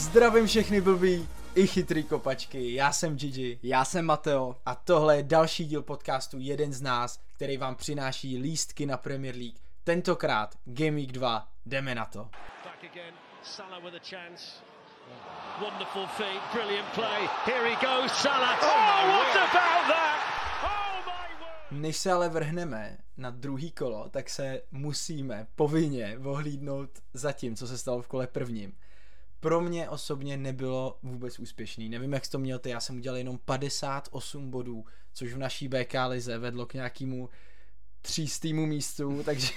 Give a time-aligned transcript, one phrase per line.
[0.00, 4.56] Zdravím všechny blbý i chytrý kopačky, já jsem Gigi Já jsem Mateo.
[4.66, 9.34] a tohle je další díl podcastu Jeden z nás, který vám přináší lístky na Premier
[9.36, 9.56] League.
[9.84, 12.18] Tentokrát Game Week 2, jdeme na to.
[12.64, 14.44] Back again, Salah with a chance.
[15.60, 17.28] Wonderful feat, brilliant play.
[17.44, 18.58] Here he goes, Salah.
[18.62, 20.20] Oh, what about that?
[20.64, 20.80] Oh!
[21.70, 27.66] Než se ale vrhneme na druhý kolo, tak se musíme povinně vohlídnout za tím, co
[27.66, 28.72] se stalo v kole prvním.
[29.40, 31.88] Pro mě osobně nebylo vůbec úspěšný.
[31.88, 35.68] Nevím, jak jsi to měl ty, já jsem udělal jenom 58 bodů, což v naší
[35.68, 37.28] BK lize vedlo k nějakému
[38.02, 39.52] třístýmu místu, takže,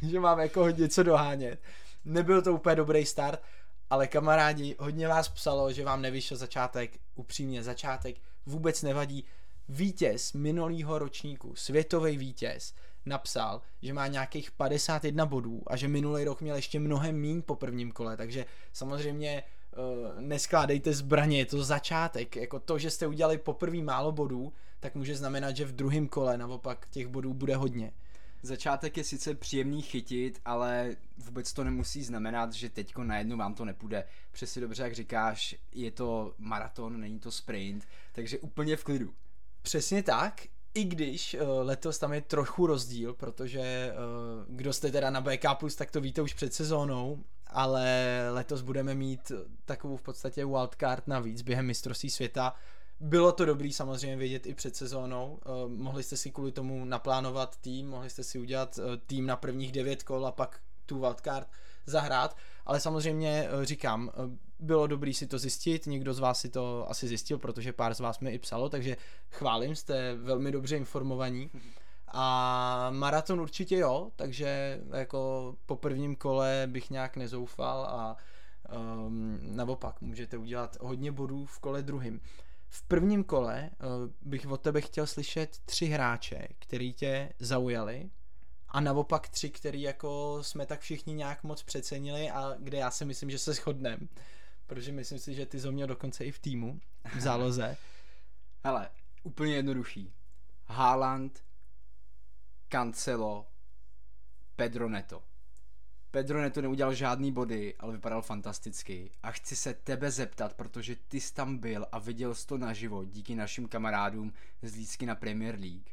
[0.00, 1.62] takže mám jako hodně co dohánět.
[2.04, 3.42] Nebyl to úplně dobrý start,
[3.90, 9.24] ale kamarádi, hodně vás psalo, že vám nevyšel začátek, upřímně začátek vůbec nevadí.
[9.68, 12.74] Vítěz minulého ročníku, světový vítěz,
[13.06, 17.56] napsal, že má nějakých 51 bodů a že minulý rok měl ještě mnohem míň po
[17.56, 19.42] prvním kole, takže samozřejmě
[19.76, 24.94] uh, neskládejte zbraně, je to začátek, jako to, že jste udělali poprvé málo bodů, tak
[24.94, 27.92] může znamenat, že v druhém kole naopak těch bodů bude hodně.
[28.42, 33.64] Začátek je sice příjemný chytit, ale vůbec to nemusí znamenat, že teďko najednou vám to
[33.64, 34.04] nepůjde.
[34.32, 39.14] Přesně dobře, jak říkáš, je to maraton, není to sprint, takže úplně v klidu.
[39.62, 40.46] Přesně tak,
[40.76, 45.44] i když uh, letos tam je trochu rozdíl, protože uh, kdo jste teda na BK+,
[45.76, 49.32] tak to víte už před sezónou, ale letos budeme mít
[49.64, 52.54] takovou v podstatě wildcard navíc během mistrovství světa.
[53.00, 57.56] Bylo to dobrý samozřejmě vědět i před sezónou, uh, mohli jste si kvůli tomu naplánovat
[57.56, 61.48] tým, mohli jste si udělat tým na prvních devět kol a pak tu wildcard
[61.86, 66.48] zahrát, ale samozřejmě uh, říkám, uh, bylo dobrý si to zjistit, někdo z vás si
[66.48, 68.96] to asi zjistil, protože pár z vás mi i psalo, takže
[69.30, 71.50] chválím, jste velmi dobře informovaní.
[72.08, 78.16] A maraton určitě jo, takže jako po prvním kole bych nějak nezoufal a
[79.06, 82.20] um, naopak můžete udělat hodně bodů v kole druhým.
[82.68, 88.10] V prvním kole uh, bych od tebe chtěl slyšet tři hráče, který tě zaujali
[88.76, 93.04] a naopak tři, který jako jsme tak všichni nějak moc přecenili a kde já si
[93.04, 94.06] myslím, že se shodneme.
[94.66, 96.80] Protože myslím si, že ty ho měl dokonce i v týmu,
[97.16, 97.76] v záloze.
[98.64, 98.90] Hele,
[99.22, 100.12] úplně jednoduchý.
[100.66, 101.44] Haaland,
[102.68, 103.46] Cancelo,
[104.56, 105.22] Pedro Neto.
[106.10, 109.10] Pedro Neto neudělal žádný body, ale vypadal fantasticky.
[109.22, 113.04] A chci se tebe zeptat, protože ty jsi tam byl a viděl jsi to naživo
[113.04, 114.32] díky našim kamarádům
[114.62, 115.88] z lísky na Premier League.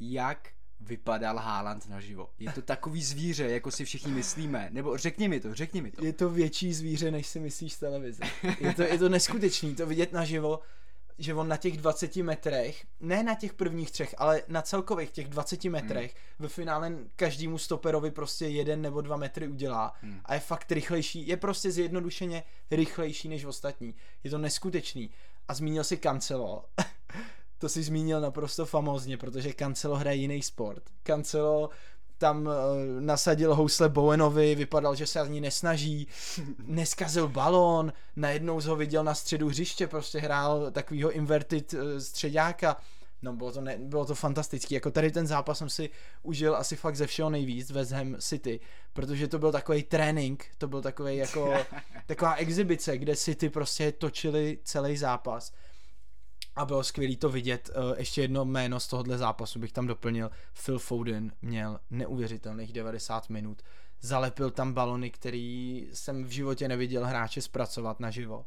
[0.00, 2.30] Jak vypadal Haaland naživo?
[2.38, 4.68] Je to takový zvíře, jako si všichni myslíme?
[4.72, 6.04] Nebo řekni mi to, řekni mi to.
[6.04, 8.22] Je to větší zvíře, než si myslíš z televize.
[8.60, 10.60] Je to, je to neskutečný, to vidět naživo,
[11.18, 15.28] že on na těch 20 metrech, ne na těch prvních třech, ale na celkových těch
[15.28, 16.22] 20 metrech, hmm.
[16.38, 20.20] ve finále každému stoperovi prostě jeden nebo dva metry udělá hmm.
[20.24, 23.94] a je fakt rychlejší, je prostě zjednodušeně rychlejší než ostatní.
[24.24, 25.10] Je to neskutečný.
[25.48, 26.64] A zmínil si Cancelo.
[27.58, 30.82] To si zmínil naprosto famózně, protože Cancelo hraje jiný sport.
[31.02, 31.70] Cancelo
[32.18, 32.52] tam uh,
[33.00, 36.08] nasadil housle Bowenovi, vypadal, že se ani nesnaží,
[36.66, 42.76] neskazil balón, najednou ho viděl na středu hřiště, prostě hrál takovýho inverted uh, středáka.
[43.22, 45.90] No bylo to, ne, bylo to fantastický, jako tady ten zápas jsem si
[46.22, 48.60] užil asi fakt ze všeho nejvíc, West Ham City,
[48.92, 51.54] protože to byl takový trénink, to byl takový jako,
[52.06, 55.52] taková exibice, kde City prostě točili celý zápas
[56.56, 57.70] a bylo skvělý to vidět.
[57.76, 60.30] Uh, ještě jedno jméno z tohohle zápasu bych tam doplnil.
[60.64, 63.62] Phil Foden měl neuvěřitelných 90 minut.
[64.00, 68.46] Zalepil tam balony, který jsem v životě neviděl hráče zpracovat naživo.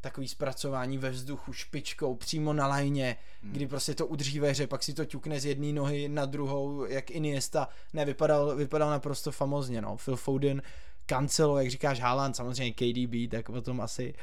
[0.00, 3.52] Takový zpracování ve vzduchu špičkou, přímo na lajně, hmm.
[3.52, 6.84] kdy prostě to udrží ve hře, pak si to ťukne z jedné nohy na druhou,
[6.84, 7.68] jak Iniesta.
[7.92, 9.96] Ne, vypadal, vypadal naprosto famozně, no.
[9.96, 10.62] Phil Foden,
[11.06, 14.14] Cancelo, jak říkáš Haaland, samozřejmě KDB, tak o tom asi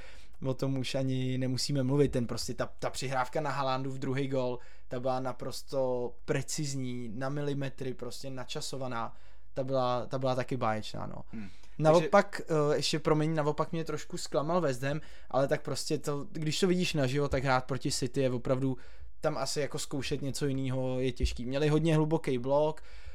[0.46, 4.28] o tom už ani nemusíme mluvit, ten prostě ta, ta přihrávka na Halandu v druhý
[4.28, 9.16] gol, ta byla naprosto precizní, na milimetry, prostě načasovaná,
[9.54, 11.22] ta byla, ta byla taky báječná, no.
[11.32, 11.50] Hmm.
[11.80, 12.62] Naopak, Takže...
[12.62, 15.02] uh, ještě promiň, naopak mě trošku zklamal West Ham,
[15.32, 18.78] ale tak prostě to, když to vidíš naživo, tak hrát proti City je opravdu
[19.22, 21.46] tam asi jako zkoušet něco jiného je těžký.
[21.46, 23.09] Měli hodně hluboký blok, uh,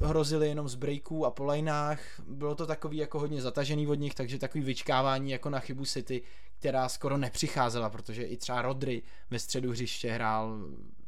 [0.00, 4.14] hrozili jenom z breaků a po lineách, bylo to takový jako hodně zatažený od nich,
[4.14, 6.22] takže takový vyčkávání jako na chybu City,
[6.58, 10.58] která skoro nepřicházela, protože i třeba Rodry ve středu hřiště hrál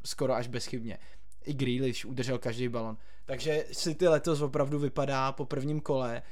[0.05, 0.99] skoro až bezchybně.
[1.45, 2.97] I Grealish udržel každý balon.
[3.25, 6.23] Takže City letos opravdu vypadá po prvním kole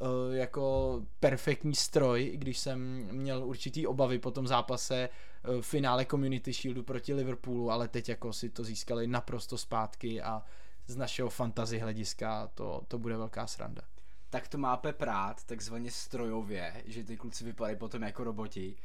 [0.00, 5.66] uh, jako perfektní stroj, i když jsem měl určitý obavy po tom zápase uh, v
[5.66, 10.42] finále Community Shieldu proti Liverpoolu, ale teď jako si to získali naprosto zpátky a
[10.88, 13.82] z našeho fantazy hlediska to, to bude velká sranda.
[14.30, 18.76] tak to mápe prát, takzvaně strojově, že ty kluci vypadají potom jako roboti.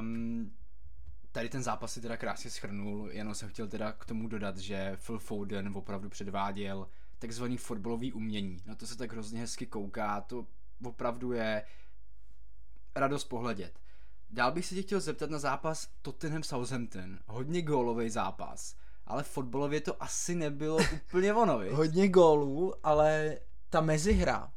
[0.00, 0.52] Um,
[1.32, 4.98] tady ten zápas si teda krásně schrnul, jenom jsem chtěl teda k tomu dodat, že
[5.06, 8.62] Phil Foden opravdu předváděl takzvaný fotbalový umění.
[8.66, 10.46] Na to se tak hrozně hezky kouká, to
[10.84, 11.64] opravdu je
[12.96, 13.78] radost pohledět.
[14.30, 17.18] Dál bych se tě chtěl zeptat na zápas Tottenham Southampton.
[17.26, 21.72] Hodně gólový zápas, ale fotbalově to asi nebylo úplně ono, viď?
[21.72, 23.38] Hodně gólů, ale
[23.70, 24.52] ta mezihra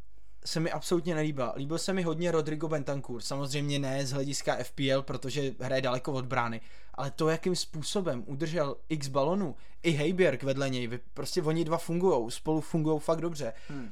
[0.45, 1.53] se mi absolutně nelíbila.
[1.57, 6.25] Líbil se mi hodně Rodrigo Bentancur, samozřejmě ne z hlediska FPL, protože hraje daleko od
[6.25, 6.61] brány,
[6.93, 12.31] ale to, jakým způsobem udržel x balonů, i Heiberg vedle něj, prostě oni dva fungují,
[12.31, 13.53] spolu fungují fakt dobře.
[13.67, 13.91] Hmm.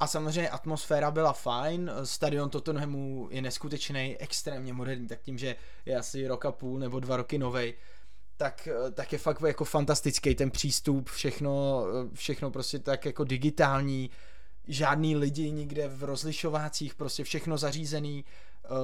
[0.00, 5.96] A samozřejmě atmosféra byla fajn, stadion Tottenhamu je neskutečný, extrémně moderní, tak tím, že je
[5.96, 7.74] asi rok a půl nebo dva roky novej,
[8.36, 11.84] tak, tak je fakt jako fantastický ten přístup, všechno,
[12.14, 14.10] všechno prostě tak jako digitální,
[14.68, 18.24] žádný lidi nikde v rozlišovácích, prostě všechno zařízený,
[18.70, 18.76] uh,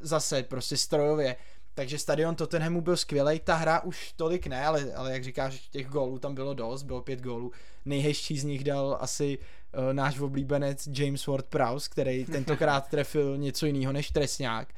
[0.00, 1.36] zase prostě strojově.
[1.74, 5.86] Takže stadion Tottenhamu byl skvělý, ta hra už tolik ne, ale, ale jak říkáš, těch
[5.86, 7.52] gólů tam bylo dost, bylo pět gólů.
[7.84, 9.38] Nejhezčí z nich dal asi
[9.92, 14.68] náš oblíbenec James Ward-Prowse, který tentokrát trefil něco jiného než trestňák.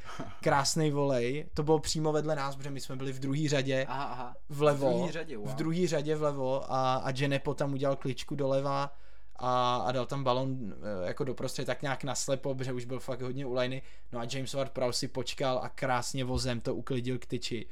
[0.41, 4.05] Krásný volej, to bylo přímo vedle nás, protože my jsme byli v druhé řadě Aha,
[4.05, 4.37] aha.
[4.49, 5.49] vlevo, V druhé řadě, wow.
[5.49, 8.93] v druhé řadě vlevo a, a Genepo tam udělal kličku doleva
[9.37, 13.23] a, a dal tam balon eh, jako doprostřed tak nějak naslepo, protože už byl fakt
[13.23, 13.83] hodně ulejný.
[14.13, 17.67] No a James Ward-Prowse si počkal a krásně vozem to uklidil k tyči.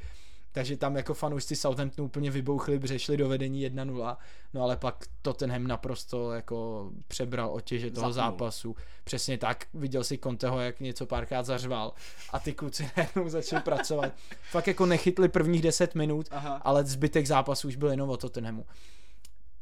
[0.52, 4.16] Takže tam jako fanoušci Southamptonu úplně vybouchli, protože šli do vedení 1-0,
[4.54, 8.32] no ale pak Tottenham naprosto jako přebral otěže toho Zapnul.
[8.32, 8.76] zápasu.
[9.04, 11.92] Přesně tak, viděl si Conteho, jak něco párkrát zařval
[12.32, 14.12] a ty kluci najednou začali pracovat.
[14.50, 16.60] Fakt jako nechytli prvních 10 minut, Aha.
[16.64, 18.66] ale zbytek zápasu už byl jenom o Tottenhamu.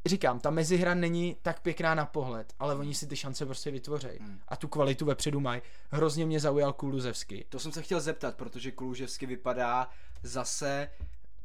[0.06, 4.18] Říkám, ta mezihra není tak pěkná na pohled, ale oni si ty šance prostě vytvořejí.
[4.20, 4.40] Hmm.
[4.48, 5.62] A tu kvalitu vepředu mají.
[5.90, 7.44] Hrozně mě zaujal Kuluzevský.
[7.48, 9.88] To jsem se chtěl zeptat, protože Kuluževsky vypadá
[10.22, 10.88] zase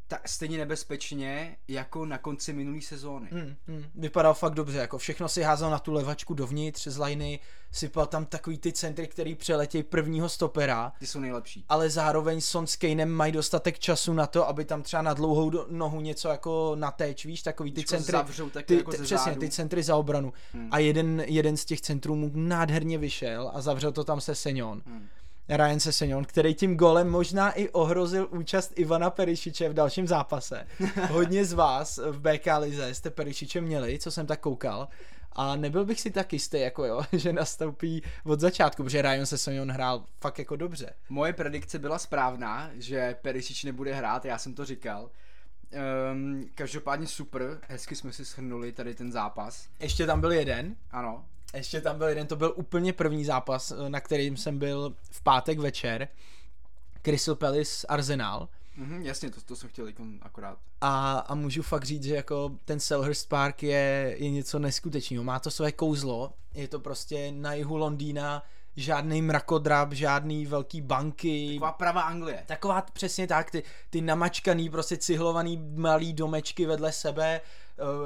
[0.08, 3.28] ta, stejně nebezpečně jako na konci minulé sezóny.
[3.32, 3.84] Hmm, hmm.
[3.96, 7.40] Vypadal fakt dobře, jako všechno si házel na tu levačku dovnitř z liny,
[7.72, 11.66] sypal tam takový ty centry, který přeletějí prvního stopera, Ty jsou nejlepší.
[11.70, 15.50] ale zároveň Son s Kanem mají dostatek času na to, aby tam třeba na dlouhou
[15.50, 18.12] do- nohu něco jako natéč, víš, takový ty Teďko centry.
[18.12, 19.40] zavřou taky ty, jako přesně, zádu.
[19.40, 20.34] ty centry za obranu.
[20.54, 20.68] Hmm.
[20.72, 24.82] A jeden, jeden z těch centrů mu nádherně vyšel a zavřel to tam se Senjon.
[24.86, 25.08] Hmm.
[25.58, 30.68] Ryan Sessegnon, který tím golem možná i ohrozil účast Ivana Perišiče v dalším zápase.
[31.10, 34.88] Hodně z vás v BK Lize jste Perišiče měli, co jsem tak koukal.
[35.32, 39.72] A nebyl bych si tak jistý, jako jo, že nastoupí od začátku, protože Ryan Sessegnon
[39.72, 40.94] hrál fakt jako dobře.
[41.10, 45.10] Moje predikce byla správná, že Perisic nebude hrát, já jsem to říkal.
[46.12, 49.68] Um, každopádně super, hezky jsme si shrnuli tady ten zápas.
[49.80, 54.00] Ještě tam byl jeden, Ano, ještě tam byl jeden, to byl úplně první zápas, na
[54.00, 56.08] kterým jsem byl v pátek večer.
[57.02, 58.50] Crystal Palace Arsenal.
[58.78, 59.88] mhm, jasně, to, to jsem chtěl
[60.22, 60.58] akorát.
[60.82, 65.24] A, a můžu fakt říct, že jako ten Selhurst Park je, je něco neskutečného.
[65.24, 68.44] Má to své kouzlo, je to prostě na jihu Londýna,
[68.76, 71.54] žádný mrakodrap, žádný velký banky.
[71.54, 72.44] Taková pravá Anglie.
[72.46, 77.42] Taková přesně tak, ty, ty namačkaný, prostě cihlovaný malý domečky vedle sebe, eh,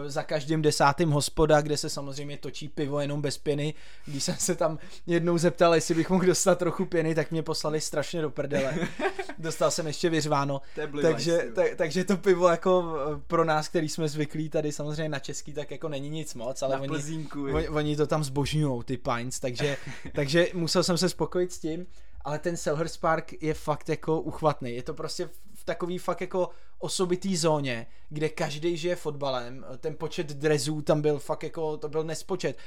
[0.06, 3.74] za každým desátým hospoda, kde se samozřejmě točí pivo jenom bez pěny.
[4.06, 7.82] Když jsem se tam jednou zeptal, jestli bych mohl dostat trochu pěny, tak mě poslali
[7.82, 8.74] strašně do prdele.
[9.38, 10.62] Dostal jsem ještě vyřváno.
[11.02, 15.20] Takže, tak, takže to pivo jako eh, pro nás, který jsme zvyklí tady samozřejmě na
[15.20, 19.40] český, tak jako není nic moc, ale oni, oni, oni to tam zbožňujou, ty pints,
[19.40, 19.78] takže,
[20.16, 21.86] takže musel jsem se spokojit s tím,
[22.22, 24.76] ale ten Selhurst Park je fakt jako uchvatný.
[24.76, 25.30] Je to prostě
[25.68, 29.66] takový fakt jako osobitý zóně, kde každý žije fotbalem.
[29.78, 32.58] Ten počet drezů tam byl fakt jako, to byl nespočet.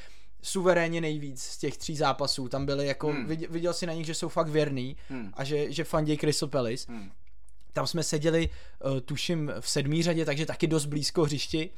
[0.42, 2.48] Suverénně nejvíc z těch tří zápasů.
[2.48, 3.26] Tam byly jako, Hmm.
[3.26, 5.30] viděl, viděl si na nich, že jsou fakt věrný Hmm.
[5.34, 6.92] a že, že fandí Crystal Palace.
[6.92, 7.10] Hmm.
[7.72, 8.48] Tam jsme seděli,
[8.84, 11.70] uh, tuším, v sedmý řadě, takže taky dost blízko hřišti.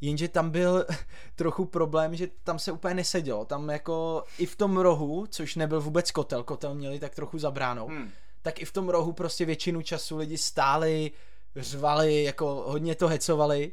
[0.00, 0.86] Jenže tam byl
[1.34, 3.44] trochu problém, že tam se úplně nesedělo.
[3.44, 7.88] Tam jako i v tom rohu, což nebyl vůbec kotel, kotel měli tak trochu zabránou,
[7.88, 8.10] Hmm.
[8.46, 11.10] Tak i v tom rohu prostě většinu času lidi stáli,
[11.56, 13.72] řvali, jako hodně to hecovali.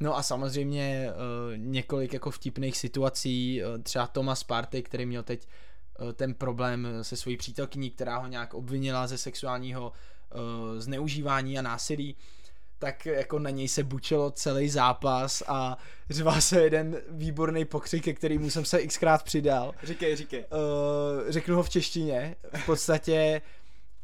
[0.00, 5.46] No a samozřejmě uh, několik jako vtipných situací, uh, třeba Thomas Party, který měl teď
[6.00, 10.40] uh, ten problém se svojí přítelkyní, která ho nějak obvinila ze sexuálního uh,
[10.78, 12.16] zneužívání a násilí,
[12.78, 15.78] tak jako na něj se bučelo celý zápas a
[16.10, 19.74] řval se jeden výborný pokřik, ke kterýmu jsem se xkrát přidal.
[19.82, 20.44] Říkej, říkej.
[20.50, 22.36] Uh, řeknu ho v češtině.
[22.56, 23.42] V podstatě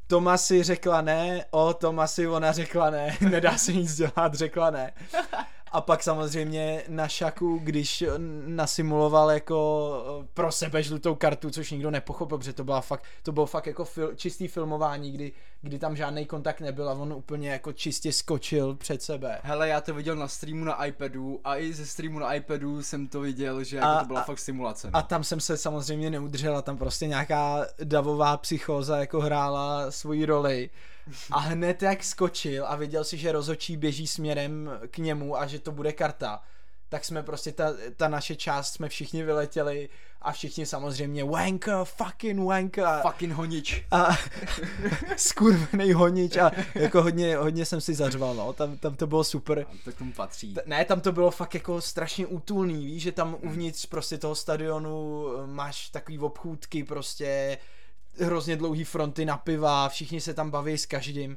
[0.07, 4.93] Tomasi řekla ne, o Tomasi ona řekla ne, nedá se nic dělat, řekla ne.
[5.73, 8.05] A pak samozřejmě na šaku, když
[8.47, 9.91] nasimuloval jako
[10.23, 13.67] eh, pro sebe žlutou kartu, což nikdo nepochopil, protože to, byla fakt, to bylo fakt
[13.67, 15.33] jako fil, čistý filmování, kdy,
[15.63, 19.39] kdy tam žádný kontakt nebyl a on úplně jako čistě skočil před sebe.
[19.43, 23.07] Hele, já to viděl na streamu na iPadu a i ze streamu na iPadu jsem
[23.09, 24.91] to viděl, že jako A- to byla a- fakt simulace.
[24.91, 24.97] No.
[24.99, 30.71] A tam jsem se samozřejmě neudržela, tam prostě nějaká davová psychóza jako hrála svoji roli.
[31.31, 35.59] A hned jak skočil a viděl si, že rozočí běží směrem k němu a že
[35.59, 36.43] to bude karta,
[36.89, 39.89] tak jsme prostě, ta, ta naše část, jsme všichni vyletěli
[40.23, 42.85] a všichni samozřejmě wanker, fucking wanker.
[42.85, 43.85] A, Fucking honič.
[43.91, 44.09] a
[45.17, 49.67] skurvený honič a jako hodně, hodně jsem si zařval, no, tam, tam to bylo super.
[49.85, 50.55] To k tomu patří.
[50.55, 54.35] T- Ne, tam to bylo fakt jako strašně útulný, víš, že tam uvnitř prostě toho
[54.35, 57.59] stadionu eh, máš takový obchůdky prostě,
[58.19, 61.37] hrozně dlouhý fronty na piva, všichni se tam baví s každým.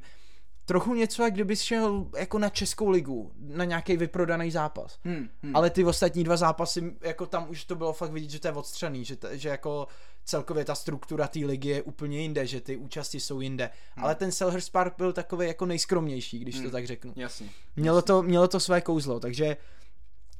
[0.64, 4.98] Trochu něco, jak kdybys šel jako na Českou ligu, na nějaký vyprodaný zápas.
[5.04, 5.56] Hmm, hmm.
[5.56, 8.52] Ale ty ostatní dva zápasy, jako tam už to bylo fakt vidět, že to je
[8.52, 9.88] odstřený, že, t- že jako
[10.24, 13.70] celkově ta struktura té ligy je úplně jinde, že ty účasti jsou jinde.
[13.94, 14.04] Hmm.
[14.04, 16.64] Ale ten Selhurst Park byl takový jako nejskromnější, když hmm.
[16.64, 17.12] to tak řeknu.
[17.16, 17.48] Jasně.
[17.76, 19.56] Mělo to, mělo to své kouzlo, takže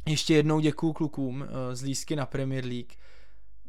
[0.07, 2.93] ještě jednou děkuju klukům eh, z lístky na Premier League.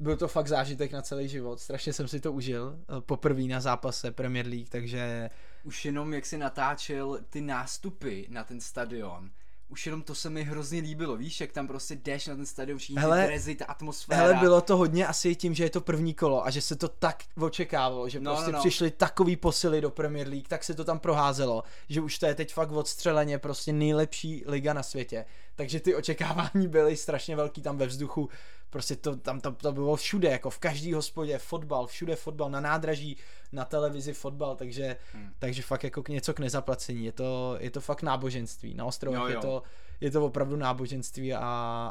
[0.01, 3.59] Byl to fakt zážitek na celý život, strašně jsem si to užil, eh, poprvé na
[3.59, 5.29] zápase Premier League, takže
[5.63, 9.29] Už jenom jak si natáčel ty nástupy na ten stadion,
[9.69, 12.79] už jenom to se mi hrozně líbilo, víš, jak tam prostě jdeš na ten stadion,
[12.79, 14.21] všichni Hele, drezy, ta atmosféra.
[14.21, 16.87] hele, bylo to hodně asi tím, že je to první kolo a že se to
[16.87, 18.59] tak očekávalo, že No, prostě no, no.
[18.63, 22.35] přišly takový posily do Premier League, tak se to tam proházelo, že už to je
[22.35, 25.25] teď fakt odstřeleně prostě nejlepší liga na světě.
[25.55, 28.29] Takže ty očekávání byly strašně velký tam ve vzduchu,
[28.71, 32.59] prostě to tam to, to bylo všude, jako v každý hospodě fotbal, všude fotbal, na
[32.59, 33.17] nádraží,
[33.51, 35.33] na televizi fotbal, takže, Hmm.
[35.39, 39.19] takže fakt jako k něco k nezaplacení, je to, je to fakt náboženství, na ostrovech
[39.19, 39.63] Jo, je to,
[40.01, 41.39] je to opravdu náboženství a,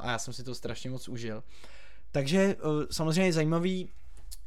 [0.04, 1.42] a já jsem si to strašně moc užil.
[2.12, 3.90] Takže eh, samozřejmě je zajímavý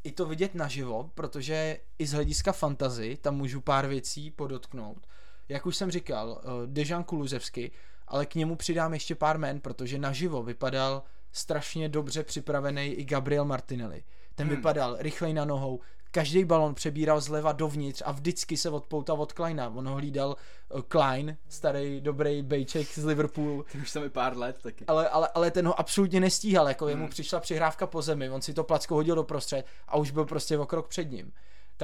[0.04, 5.08] i to vidět naživo, protože i z hlediska fantazy tam můžu pár věcí podotknout.
[5.50, 7.72] Jak už jsem říkal, eh, Dejan Kuluzevsky,
[8.08, 13.46] ale k němu přidám ještě pár men, protože naživo vypadal strašně dobře připravený i Gabriel
[13.46, 14.04] Martinelli.
[14.36, 14.56] Ten Hmm.
[14.56, 15.80] vypadal rychlej na nohou,
[16.12, 19.70] každý balon přebíral zleva dovnitř a vždycky se odpoutal od Kleina.
[19.76, 20.36] On ho hlídal
[20.78, 24.86] eh, Klein, starý dobrý bejček z Liverpoolu, Ty už tam je pár let taky.
[24.86, 27.10] ale, ale, ale ten ho absolutně nestíhal, jako jemu Hmm.
[27.10, 30.58] přišla přihrávka po zemi, on si to placko hodil do prostřed a už byl prostě
[30.58, 31.32] o krok před ním.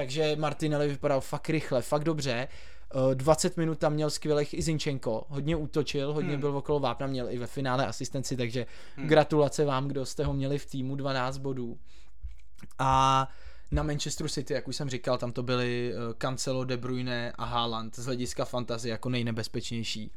[0.00, 2.48] Takže Martinelli vypadal fakt rychle, fakt dobře.
[3.10, 6.40] Eh, 20 minut tam měl skvělých i Zinchenko, hodně útočil, hodně Hmm.
[6.40, 8.66] byl okolo vápna, měl i ve finále asistenci, takže
[8.96, 9.06] Hmm.
[9.06, 11.78] gratulace vám, kdo jste ho měli v týmu, 12 bodů.
[12.78, 13.28] A
[13.70, 17.44] na Manchesteru City, jak už jsem říkal, tam to byly eh, Cancelo, De Bruyne a
[17.44, 20.12] Haaland z hlediska fantazie jako nejnebezpečnější.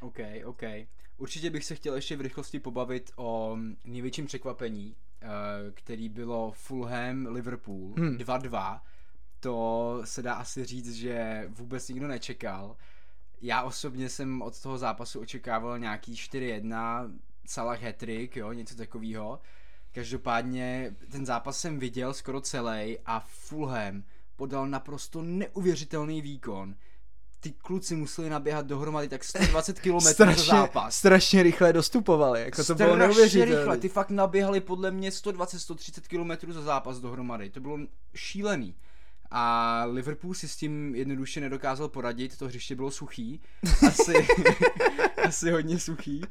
[0.00, 0.62] OK, OK.
[1.18, 5.26] Určitě bych se chtěl ještě v rychlosti pobavit o největším překvapení, eh,
[5.74, 8.16] který bylo Fulham Liverpool Hmm.
[8.16, 8.80] 2-2.
[9.40, 12.76] To se dá asi říct, že vůbec nikdo nečekal.
[13.40, 17.12] Já osobně jsem od toho zápasu očekával nějaký 4-1,
[17.46, 19.40] Salah hat-trick, jo, něco takového.
[19.92, 24.02] Každopádně ten zápas jsem viděl skoro celý a Fulham
[24.36, 26.74] podal naprosto neuvěřitelný výkon.
[27.40, 30.96] Ty kluci museli naběhat dohromady tak 120 km za strašně, zápas.
[30.96, 33.56] strašně rychle dostupovali, jako to bylo Strašně neuvěřitelné.
[33.56, 37.78] rychle, ty fakt naběhali podle mě 120-130 km za zápas dohromady, to bylo
[38.14, 38.74] šílený.
[39.30, 43.40] A Liverpool si s tím jednoduše nedokázal poradit, to hřiště bylo suchý,
[43.88, 44.26] asi,
[45.24, 46.22] asi hodně suchý.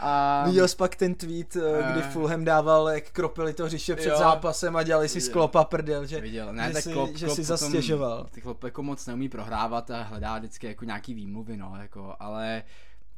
[0.00, 1.60] A Viděl jsi pak ten tweet, eh,
[1.92, 2.10] kdy Eh.
[2.10, 4.18] Fulham dával, jak kropili to hřiště před Jo.
[4.18, 7.36] zápasem a dělali si sklopa prdel, že, viděl, ne, že tak si, klop, že klop
[7.36, 8.26] si zastěžoval.
[8.30, 12.62] Ty klop jako moc neumí prohrávat a hledá vždycky jako nějaký výmluvy, no, jako, ale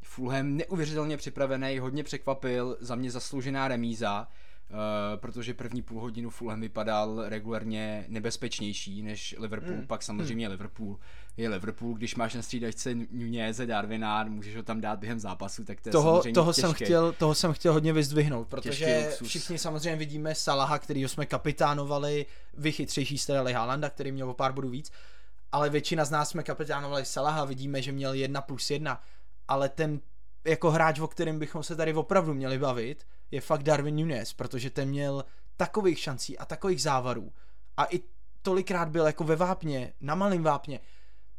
[0.02, 4.28] Fulham neuvěřitelně připravený, hodně překvapil, za mě zasloužená remíza,
[4.70, 4.76] uh,
[5.20, 9.86] protože první půl hodinu Fulham vypadal regulárně nebezpečnější než Liverpool, Hmm.
[9.86, 10.98] pak samozřejmě Liverpool
[11.36, 15.80] je Liverpool, když máš na střídačce Nunez, Darwina, můžeš ho tam dát během zápasu, tak
[15.80, 16.60] to je Toho, samozřejmě toho, těžký.
[16.60, 22.26] jsem chtěl, toho jsem chtěl hodně vyzdvihnout, protože všichni samozřejmě vidíme Salaha, kterýho jsme kapitánovali,
[22.54, 24.92] vy chytřejší jste dali Haalanda, který měl o pár bodů víc,
[25.52, 29.02] ale většina z nás jsme kapitánovali Salaha, vidíme, že měl jedna plus jedna,
[29.48, 30.00] ale ten
[30.44, 34.70] jako hráč, o kterém bychom se tady opravdu měli bavit, je fakt Darwin Nunes, protože
[34.70, 35.24] ten měl
[35.56, 37.32] takových šancí a takových závarů
[37.76, 38.00] a i
[38.42, 40.80] tolikrát byl jako ve vápně, na malém vápně,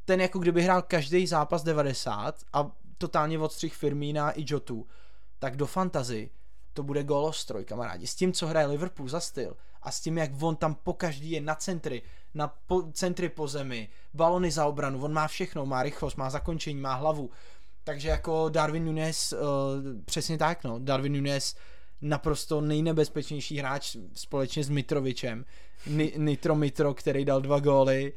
[0.06, 4.88] ten jako kdyby hrál každý zápas 90 a totálně odstřih Firmína i Jotu,
[5.39, 6.29] tak do fantazy
[6.74, 8.08] to bude golostroj, kamarádi.
[8.08, 11.32] S tím, co hraje Liverpool za styl a s tím, jak on tam po každý
[11.32, 12.01] je na centry,
[12.34, 16.79] na po, centry po zemi, balony za obranu, on má všechno, má rychlost, má zakončení,
[16.79, 17.29] má hlavu,
[17.88, 19.39] Takže jako Darwin Nunes, uh,
[20.06, 20.79] přesně tak, no.
[20.79, 21.56] Darwin Nunes
[22.01, 25.46] naprosto nejnebezpečnější hráč společně s Mitrovičem.
[25.88, 28.13] Ni- Nitro Mitro, který dal dva góly.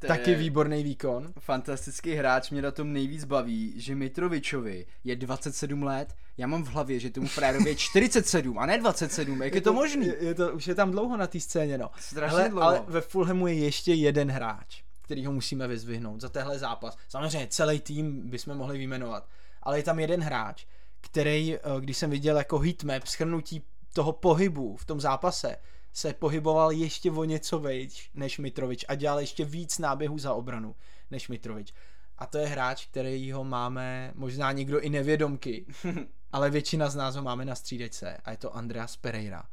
[0.00, 1.32] To Taky je výborný výkon.
[1.40, 6.68] Fantastický hráč, mě na tom nejvíc baví, že Mitrovičovi je 27 let, já mám v
[6.68, 10.06] hlavě, že tomu frajerovi je 47 a ne 27, jak je to možný?
[10.06, 11.90] Je, je to, už je tam dlouho na té scéně, no.
[12.00, 12.66] Strašně Hele, dlouho.
[12.66, 16.96] ale ve Fulhamu je ještě jeden hráč, který ho musíme vyzvihnout za tehle zápas.
[17.08, 19.28] Samozřejmě celý tým bychom mohli vyjmenovat,
[19.62, 20.64] ale je tam jeden hráč,
[21.00, 23.62] který, eh, když jsem viděl jako heatmap, schrnutí
[23.92, 25.56] toho pohybu v tom zápase,
[25.92, 30.74] se pohyboval ještě o něco vejš než Mitrovič a dělal ještě víc náběhů za obranu
[31.10, 31.74] než Mitrovič.
[32.18, 35.66] A to je hráč, který ho máme, možná někdo i nevědomky,
[36.32, 39.44] ale většina z nás ho máme na střídečce a je to Andreas Pereira.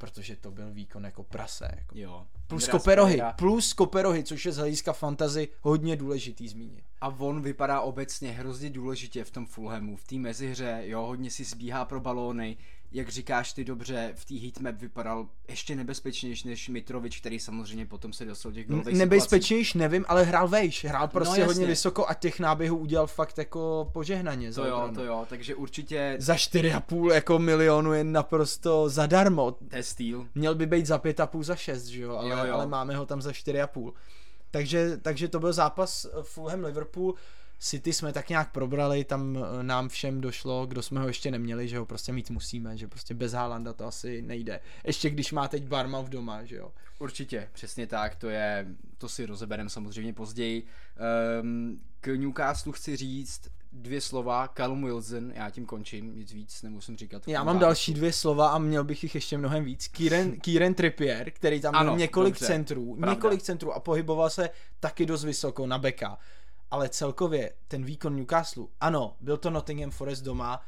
[0.00, 1.68] Protože to byl výkon jako prase.
[1.78, 1.98] Jako.
[1.98, 2.26] Jo.
[2.46, 3.32] Plus koperohy, Pereira.
[3.32, 6.84] plus koperohy, což je z hlediska fantazy hodně důležitý zmínit.
[7.00, 11.44] A on vypadá obecně hrozně důležitě v tom Fulhamu, v té mezihře, jo, hodně si
[11.44, 12.56] zbíhá pro balóny,
[12.92, 18.12] jak říkáš ty dobře, v té heatmap vypadal ještě nebezpečnější než Mitrovič, který samozřejmě potom
[18.12, 18.96] se dostal do těch golových.
[18.96, 20.84] Nebezpečnější nevím, ale hrál vejš.
[20.84, 24.52] Hrál prostě No, hodně vysoko a těch náběhů udělal fakt jako požehnaně.
[24.52, 24.94] To jo, obranu.
[24.94, 29.50] to jo, takže určitě Za 4,5 jako milionu je naprosto zadarmo.
[29.52, 30.26] to je styl.
[30.34, 32.16] Měl by být za 5,5 za 6, že jo?
[32.16, 32.54] Ale, Jo, jo.
[32.54, 33.92] ale máme ho tam za 4,5.
[34.50, 37.14] Takže, takže to byl zápas eh, Fulham Liverpool.
[37.62, 41.68] City jsme tak nějak probrali, tam eh, nám všem došlo, kdo jsme ho ještě neměli,
[41.68, 44.60] že ho prostě mít musíme, že prostě bez Haalanda to asi nejde.
[44.84, 46.72] Ještě když má teď Barma v doma, že jo.
[46.98, 48.66] Určitě, přesně tak, to je,
[48.98, 50.62] to si rozebereme samozřejmě později.
[51.42, 53.40] Um, k Newcastle chci říct
[53.72, 57.28] dvě slova, Callum Wilson, já tím končím, nic víc nemusím říkat.
[57.28, 59.88] Já mám další dvě slova a měl bych jich ještě mnohem víc.
[59.88, 63.14] Kieran, Kieran Trippier, který tam měl Ano, několik dobře, centrů, pravda.
[63.14, 64.50] několik centrů a pohyboval se
[64.80, 66.18] taky dost vysoko na beka.
[66.70, 70.62] Ale celkově ten výkon Newcastle, ano, byl to Nottingham Forest doma,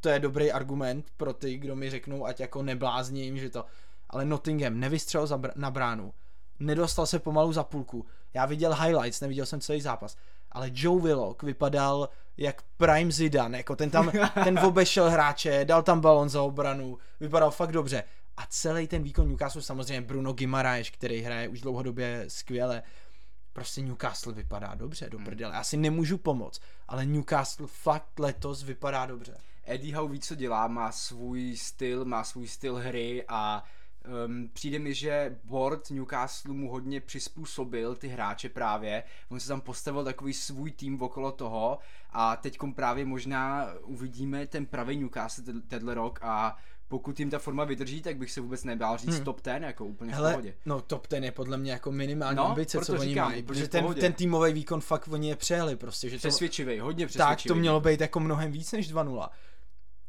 [0.00, 3.64] to je dobrý argument pro ty, kdo mi řeknou, ať jako neblázním, že to,
[4.10, 6.14] ale Nottingham nevystřelil za br- na bránu,
[6.58, 8.06] nedostal se pomalu za půlku.
[8.34, 10.16] Já viděl highlights, neviděl jsem celý zápas,
[10.52, 14.12] ale Joe Willock vypadal jak prime Zidane, jako ten tam,
[14.44, 18.04] ten obešel hráče, dal tam balon za obranu, vypadal fakt dobře.
[18.36, 22.82] A celý ten výkon Newcastle, samozřejmě Bruno Guimaraes, který hraje už dlouhodobě skvěle,
[23.56, 25.54] prostě Newcastle vypadá dobře, do prdele.
[25.54, 29.36] Já si nemůžu pomoct, ale Newcastle fakt letos vypadá dobře.
[29.64, 33.64] Eddie Howe ví, co dělá, má svůj styl, má svůj styl hry a
[34.26, 39.04] um, přijde mi, že board Newcastle mu hodně přizpůsobil ty hráče právě.
[39.28, 41.78] On se tam postavil takový svůj tým okolo toho
[42.10, 46.56] a teď právě možná uvidíme ten pravý Newcastle te- tenhle rok a
[46.88, 49.24] pokud jim ta forma vydrží, tak bych se vůbec nebál říct Hmm.
[49.24, 50.54] top ten, jako úplně v Hele, pohodě.
[50.66, 53.64] no top ten je podle mě jako minimální No, ambice, co oni říkám, mají, protože
[53.64, 57.36] v ten, ten týmový výkon fakt oni je přejeli prostě, že to, Přesvědčivý, hodně přesvědčivý.
[57.36, 59.28] tak to mělo být jako mnohem víc než 2-0.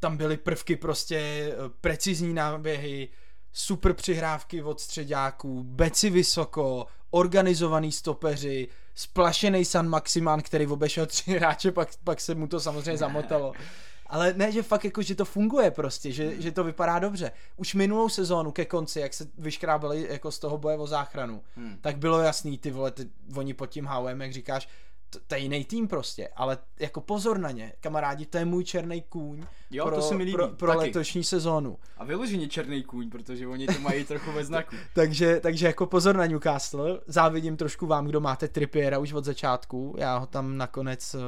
[0.00, 3.08] Tam byly prvky prostě eh, precizní náběhy,
[3.52, 11.72] super přihrávky od středáků, beci vysoko, organizovaný stopeři, splašený San Maximán, který obešel tři hráče,
[11.72, 13.52] pak, pak se mu to samozřejmě zamotalo.
[14.08, 17.32] Ale ne, že fakt jako, že to funguje prostě, že, že to vypadá dobře.
[17.56, 21.78] Už minulou sezónu ke konci, jak se vyškrábali jako z toho boje o záchranu, Hmm.
[21.80, 24.68] tak bylo jasný, ty vole, ty, oni pod tím Howem, jak říkáš,
[25.10, 28.64] to, to je jiný tým prostě, ale jako pozor na ně, kamarádi, to je můj
[28.64, 30.78] černý kůň Jo, pro, to se mi líbí, pro, pro taky.
[30.78, 31.78] letošní sezónu.
[31.96, 34.76] A vyloženě černý kůň, protože oni to mají trochu ve znaku.
[34.94, 39.94] Takže, takže jako pozor na Newcastle, závidím trošku vám, kdo máte Trippiera už od začátku,
[39.98, 41.20] já ho tam nakonec uh,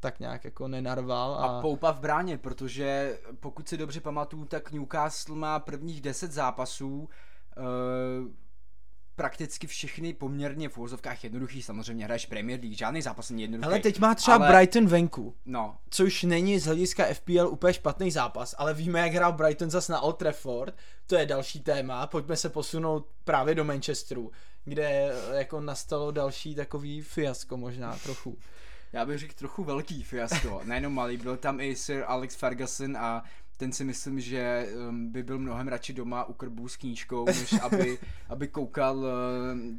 [0.00, 1.34] tak nějak jako nenarval.
[1.34, 6.32] A, A poupa v bráně, protože pokud si dobře pamatuju, tak Newcastle má prvních 10
[6.32, 8.28] zápasů uh,
[9.16, 13.66] prakticky všechny poměrně v úvozovkách jednoduchý, samozřejmě hraješ Premier League, žádný zápas není jednoduchý.
[13.66, 18.10] Ale teď má třeba ale- Brighton venku, No, což není z hlediska FPL úplně špatný
[18.10, 20.74] zápas, ale víme, jak hrál Brighton zas na Old Trafford,
[21.06, 24.32] to je další téma, pojďme se posunout právě do Manchesteru,
[24.64, 28.38] kde eh, jako nastalo další takový fiasko možná trochu.
[28.92, 33.22] já bych řekl trochu velký fiasko, nejenom malý, byl tam i Sir Alex Ferguson a
[33.56, 37.52] ten si myslím, že um, by byl mnohem radši doma u krbů s knížkou, než
[37.62, 39.06] aby, aby koukal uh,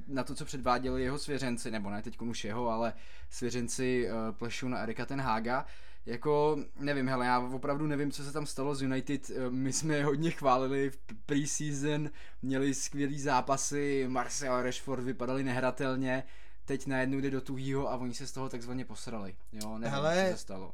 [0.08, 2.94] na to, co předváděli jeho svěřenci, nebo ne teď už jeho, ale
[3.30, 5.66] svěřenci uh, plešu na Erika ten Haga.
[6.06, 9.30] Jako, nevím, hele, já opravdu nevím, co se tam stalo z United.
[9.30, 12.10] Eh, My jsme je hodně chválili v pre-season,
[12.42, 16.24] měli skvělý zápasy, Marcel Rashford vypadali nehratelně,
[16.66, 19.36] teď najednou jde do tuhýho a oni se z toho takzvaně posrali.
[19.52, 20.74] Jo, nevím, Hele, co se stalo.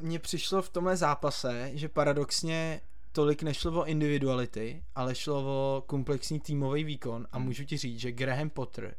[0.00, 2.80] Mně přišlo v tomhle zápase, že paradoxně
[3.12, 8.12] tolik nešlo o individuality, ale šlo o komplexní týmový výkon a můžu ti říct, že
[8.12, 8.94] Graham Potter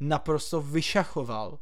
[0.00, 1.58] naprosto vyšachoval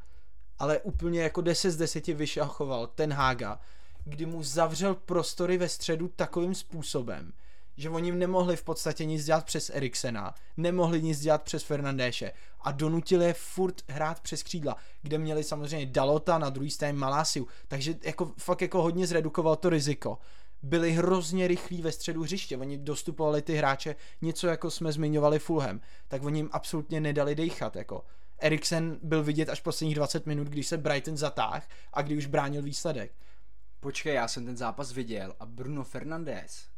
[0.61, 3.61] ale úplně jako 10 z 10 vyšachoval ten Hága,
[4.05, 7.33] kdy mu zavřel prostory ve středu takovým způsobem,
[7.77, 12.73] že oni nemohli v podstatě nic dělat přes Eriksena, nemohli nic dělat přes Fernandéše a
[12.73, 17.95] donutili je furt hrát přes křídla, kde měli samozřejmě Dalota, na druhý straně Malásiu, takže
[18.05, 20.19] jako fakt jako hodně zredukoval to riziko.
[20.63, 25.81] Byli hrozně rychlí ve středu hřiště, oni dostupovali ty hráče, něco jako jsme zmiňovali Fulham,
[26.09, 28.05] tak oni jim absolutně nedali dejchat, jako.
[28.39, 32.63] Eriksen byl vidět až posledních 20 minut, když se Brighton zatáh a kdy už bránil
[32.63, 33.13] výsledek.
[33.81, 36.70] Počkej, já jsem ten zápas viděl a Bruno Fernandes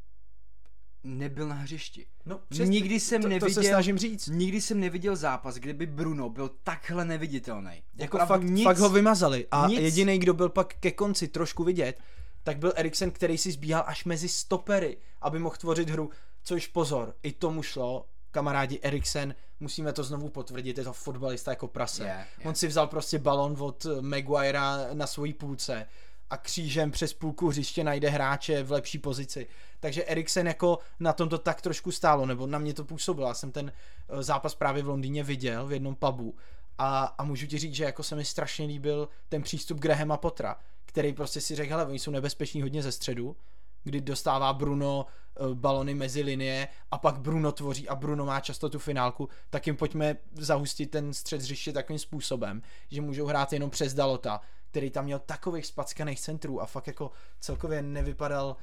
[1.04, 2.06] nebyl na hřišti.
[2.26, 4.26] No, přes, nikdy jsem to, neviděl, to se snažím říct.
[4.26, 7.82] Nikdy jsem neviděl zápas, kde by Bruno byl takhle neviditelný.
[7.96, 9.80] Jako fakt, nic, fakt ho vymazali a nic.
[9.80, 11.98] jediný, kdo byl pak ke konci trošku vidět,
[12.42, 16.10] tak byl Eriksen, který si zbíhal až mezi stopery, aby mohl tvořit hru.
[16.44, 21.68] Což pozor, i tomu šlo, kamarádi Eriksen, musíme to znovu potvrdit, je to fotbalista jako
[21.68, 22.04] prase.
[22.04, 22.48] Yeah, yeah.
[22.48, 25.86] On si vzal prostě balon od Maguirea na svojí půlce
[26.32, 29.46] a křížem přes půlku hřiště najde hráče v lepší pozici.
[29.80, 33.28] Takže Eriksen jako na tom to tak trošku stálo, nebo na mě to působilo.
[33.28, 33.72] Já jsem ten
[34.08, 36.34] eh, zápas právě v Londýně viděl v jednom pubu
[36.78, 40.56] a, a můžu ti říct, že jako se mi strašně líbil ten přístup Grahama Potra,
[40.84, 43.36] který prostě si řekl, hele, oni jsou nebezpeční hodně ze středu,
[43.84, 48.68] kdy dostává Bruno eh, balony mezi linie a pak Bruno tvoří a Bruno má často
[48.68, 53.70] tu finálku, tak jim pojďme zahustit ten střed hřiště takovým způsobem, že můžou hrát jenom
[53.70, 54.40] přes Dalota,
[54.72, 58.56] který tam měl takových spackaných centrů a fakt jako celkově nevypadal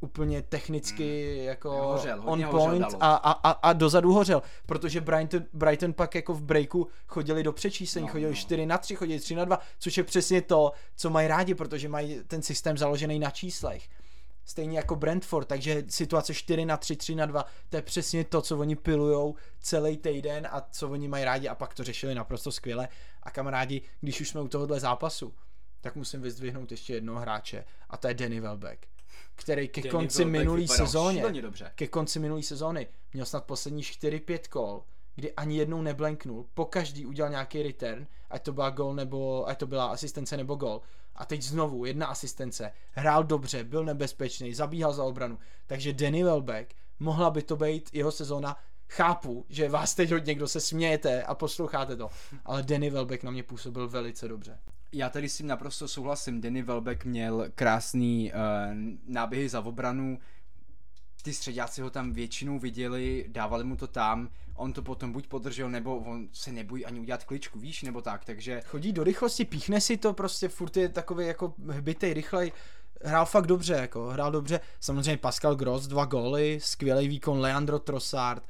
[0.00, 1.44] úplně technicky mm.
[1.44, 6.34] jako hořel, on point a, a, a, a dozadu hořel, protože Brighton, Brighton pak jako
[6.34, 8.36] v breaku chodili do přečíslení, no, chodili no.
[8.36, 11.88] 4 na 3, chodili 3 na 2, což je přesně to, co mají rádi, protože
[11.88, 13.88] mají ten systém založený na číslech.
[14.44, 18.42] Stejně jako Brentford, takže situace 4 na 3, 3 na 2, to je přesně to,
[18.42, 22.52] co oni pilujou celý týden a co oni mají rádi a pak to řešili naprosto
[22.52, 22.88] skvěle.
[23.22, 25.34] A kamarádi, když už jsme u tohohle zápasu,
[25.84, 28.86] tak musím vyzdvihnout ještě jednoho hráče a to je Danny Welbeck
[29.34, 31.24] který ke Danny konci minulý sezóně,
[31.74, 37.06] ke konci minulý sezóny měl snad poslední 4-5 kol, kdy ani jednou neblenknul, po každý
[37.06, 40.80] udělal nějaký return, ať to byla gol nebo, ať to byla asistence nebo gol.
[41.16, 45.38] A teď znovu jedna asistence, hrál dobře, byl nebezpečný, zabíhal za obranu.
[45.66, 48.56] Takže Danny Welbeck, mohla by to být jeho sezóna,
[48.88, 52.10] chápu, že vás teď hodně kdo se smějete a posloucháte to,
[52.44, 54.58] ale Danny Welbeck na mě působil velice dobře.
[54.96, 56.40] Já tady s tím naprosto souhlasím.
[56.40, 58.40] Danny Welbeck měl krásný uh,
[59.06, 60.18] náběhy za obranu,
[61.22, 65.70] ty středáci ho tam většinou viděli, dávali mu to tam, on to potom buď podržel,
[65.70, 68.62] nebo on se nebojí ani udělat kličku, víš, nebo tak, takže...
[68.66, 72.52] Chodí do rychlosti, píchne si to, prostě furt je takový jako hbitej, rychlej,
[73.04, 78.42] hrál fakt dobře, jako, hrál dobře, samozřejmě Pascal Gross, dva góly, skvělý výkon, Leandro Trossard,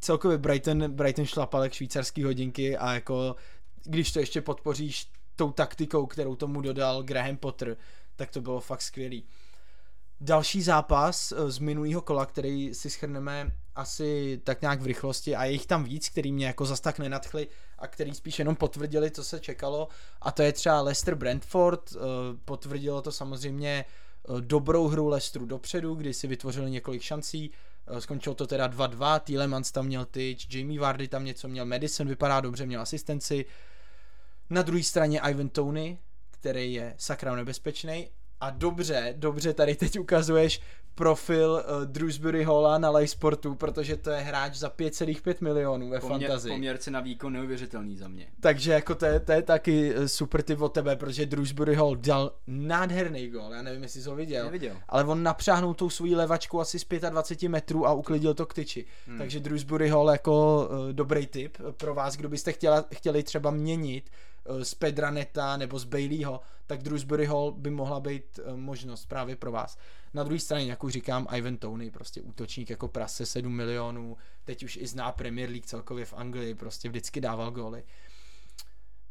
[0.00, 3.36] celkově Brighton, Brighton šlapal jak švýcarský hodinky a jako,
[3.84, 7.76] když to ještě podpoříš tou taktikou, kterou tomu dodal Graham Potter,
[8.16, 9.24] tak to bylo fakt skvělý.
[10.20, 15.44] Další zápas eh, z minulého kola, který si schrneme asi tak nějak v rychlosti a
[15.44, 17.48] je jich tam víc, který mě jako zas tak nenadchli
[17.78, 19.88] a který spíš jenom potvrdili, co se čekalo
[20.22, 21.98] a to je třeba Leicester Brentford, eh,
[22.44, 27.50] potvrdilo to samozřejmě eh, dobrou hru Leicesteru dopředu, kdy si vytvořili několik šancí,
[27.98, 32.40] skončilo to teda 2-2, Tielemans tam měl tyč, Jamie Vardy tam něco měl, Madison vypadá
[32.40, 33.44] dobře, měl asistenci,
[34.50, 35.98] na druhé straně Ivan Tony,
[36.30, 38.08] který je sakra nebezpečný
[38.40, 40.60] a dobře, dobře tady teď ukazuješ
[40.94, 46.00] profil uh, Drewsbury Halla na Live Sportu, protože to je hráč za 5,5 milionů ve
[46.00, 46.52] Poměr, fantazii.
[46.52, 48.26] Poměrce na výkon neuvěřitelný za mě.
[48.40, 51.96] Takže jako to je, to je taky eh, super tip od tebe, protože Drewsbury Hall
[51.96, 54.76] dal nádherný gol, já nevím, jestli jsi ho viděl, Neviděl.
[54.88, 58.86] ale on napřáhnul tou svojí levačku asi z 25 metrů a uklidil to k tyči.
[59.06, 59.18] Hmm.
[59.18, 64.10] Takže Drewsbury Hall jako uh, dobrý tip pro vás, kdo byste chtěla, chtěli třeba měnit
[64.62, 69.52] z Pedraneta nebo z Baileyho, tak Drewsbury Hall by mohla být eh, možnost právě pro
[69.52, 69.78] vás.
[70.14, 74.64] Na druhé straně, jak už říkám, Ivan Tony, prostě útočník jako prase 7 milionů, teď
[74.64, 77.84] už i zná Premier League celkově v Anglii, prostě vždycky dával góly.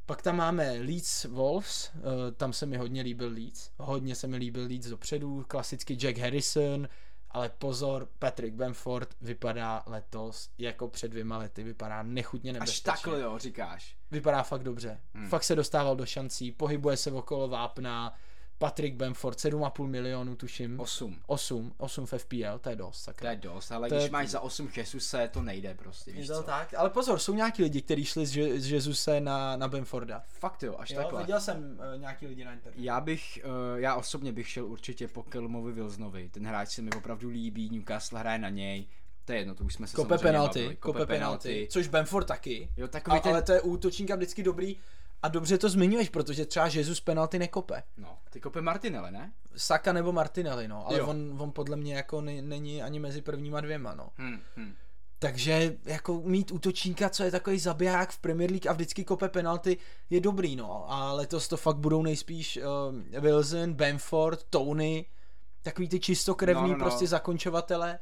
[0.06, 4.38] Pak tam máme Leeds Wolves, eh, tam se mi hodně líbil Leeds, hodně se mi
[4.38, 6.88] líbil Leeds dopředu, klasicky Jack Harrison,
[7.32, 12.92] ale pozor, Patrick Bamford vypadá letos jako před dvěma lety, vypadá nechutně nebezpečně.
[12.92, 13.96] Až takhle jo, říkáš.
[14.12, 15.02] Vypadá fakt dobře.
[15.14, 15.30] Hmm.
[15.30, 18.14] Fakt se dostával do šancí, pohybuje se okolo vápna,
[18.60, 20.80] Patrick Bamford, 7,5 milionů tuším.
[20.80, 21.18] 8.
[21.28, 23.02] 8, 8 v FPL, to je dost.
[23.02, 23.30] Sakra.
[23.30, 24.12] To je dost, ale to když je...
[24.12, 26.44] máš za 8 Jesuse, to nejde prostě, víš je to co?
[26.44, 30.24] tak, ale pozor, jsou nějaký lidi, kteří šli z, z Jesuse na, na Bamforda.
[30.28, 31.22] Fakt jo, až jo, takhle.
[31.22, 32.84] viděl jsem uh, nějaký lidi na internetu.
[32.84, 36.90] Já bych, uh, já osobně bych šel určitě po Kelmovi Wilsonovi, ten hráč se mi
[36.98, 38.88] opravdu líbí, Newcastle hraje na něj,
[39.26, 42.70] to je jedno, to už jsme se kope penalty, kope penalty, což Bamford taky.
[42.78, 43.32] Jo, takový a, ten...
[43.32, 44.78] Ale to je útočníka vždycky dobrý,
[45.24, 47.84] A dobře to zmiňuješ, protože třeba Jesus penalty nekope.
[47.98, 49.34] No, ty kope Martinelli, ne?
[49.56, 51.08] Saka nebo Martinelli, no, ale Jo.
[51.08, 54.10] on, on podle mě jako ne, není ani mezi prvníma dvěma, no.
[54.18, 54.74] Hm, hm.
[55.22, 59.78] Takže jako mít útočníka, co je takový zabiják v Premier League a vždycky kope penalty,
[60.10, 60.92] je dobrý, no.
[60.92, 65.06] A letos to fakt budou nejspíš uh, Wilson, Bamford, Tony,
[65.62, 66.86] takový ty čistokrevný No, no, no.
[66.86, 68.00] prostě zakončovatele.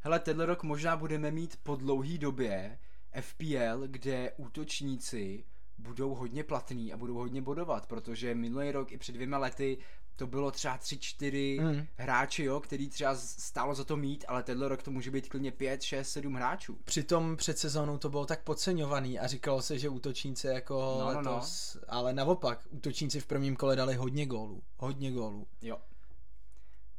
[0.00, 2.78] Hele, tenhle rok možná budeme mít po dlouhý době
[3.20, 5.44] FPL, kde útočníci
[5.82, 9.78] budou hodně platný a budou hodně bodovat, protože minulý rok i před dvěma lety
[10.16, 11.86] to bylo třeba 3-4 Mm.
[11.96, 15.52] hráči, jo, který třeba stálo za to mít, ale tenhle rok to může být klidně
[15.52, 16.78] 5, 6, 7 hráčů.
[16.84, 21.22] Přitom před sezónou to bylo tak podceňovaný a říkalo se, že útočníci jako No, no,
[21.22, 21.30] no.
[21.34, 25.46] letos, ale naopak, útočníci v prvním kole dali hodně gólů, hodně gólů.
[25.62, 25.78] Jo.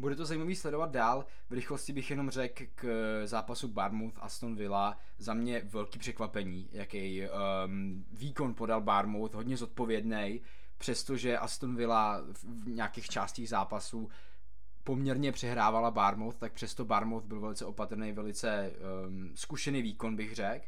[0.03, 1.25] Bude to zajímavý sledovat dál.
[1.49, 4.97] V rychlosti bych jenom řekl k eh, zápasu Barmouth Aston Villa.
[5.17, 10.41] Za mě velký překvapení, jaký um, výkon podal Barmouth, hodně zodpovědný,
[10.77, 14.09] přestože Aston Villa v, nějakých částích zápasu
[14.83, 18.71] poměrně přehrávala Barmouth, tak přesto Barmouth byl velice opatrný, velice
[19.07, 20.65] um, zkušený výkon bych řekl.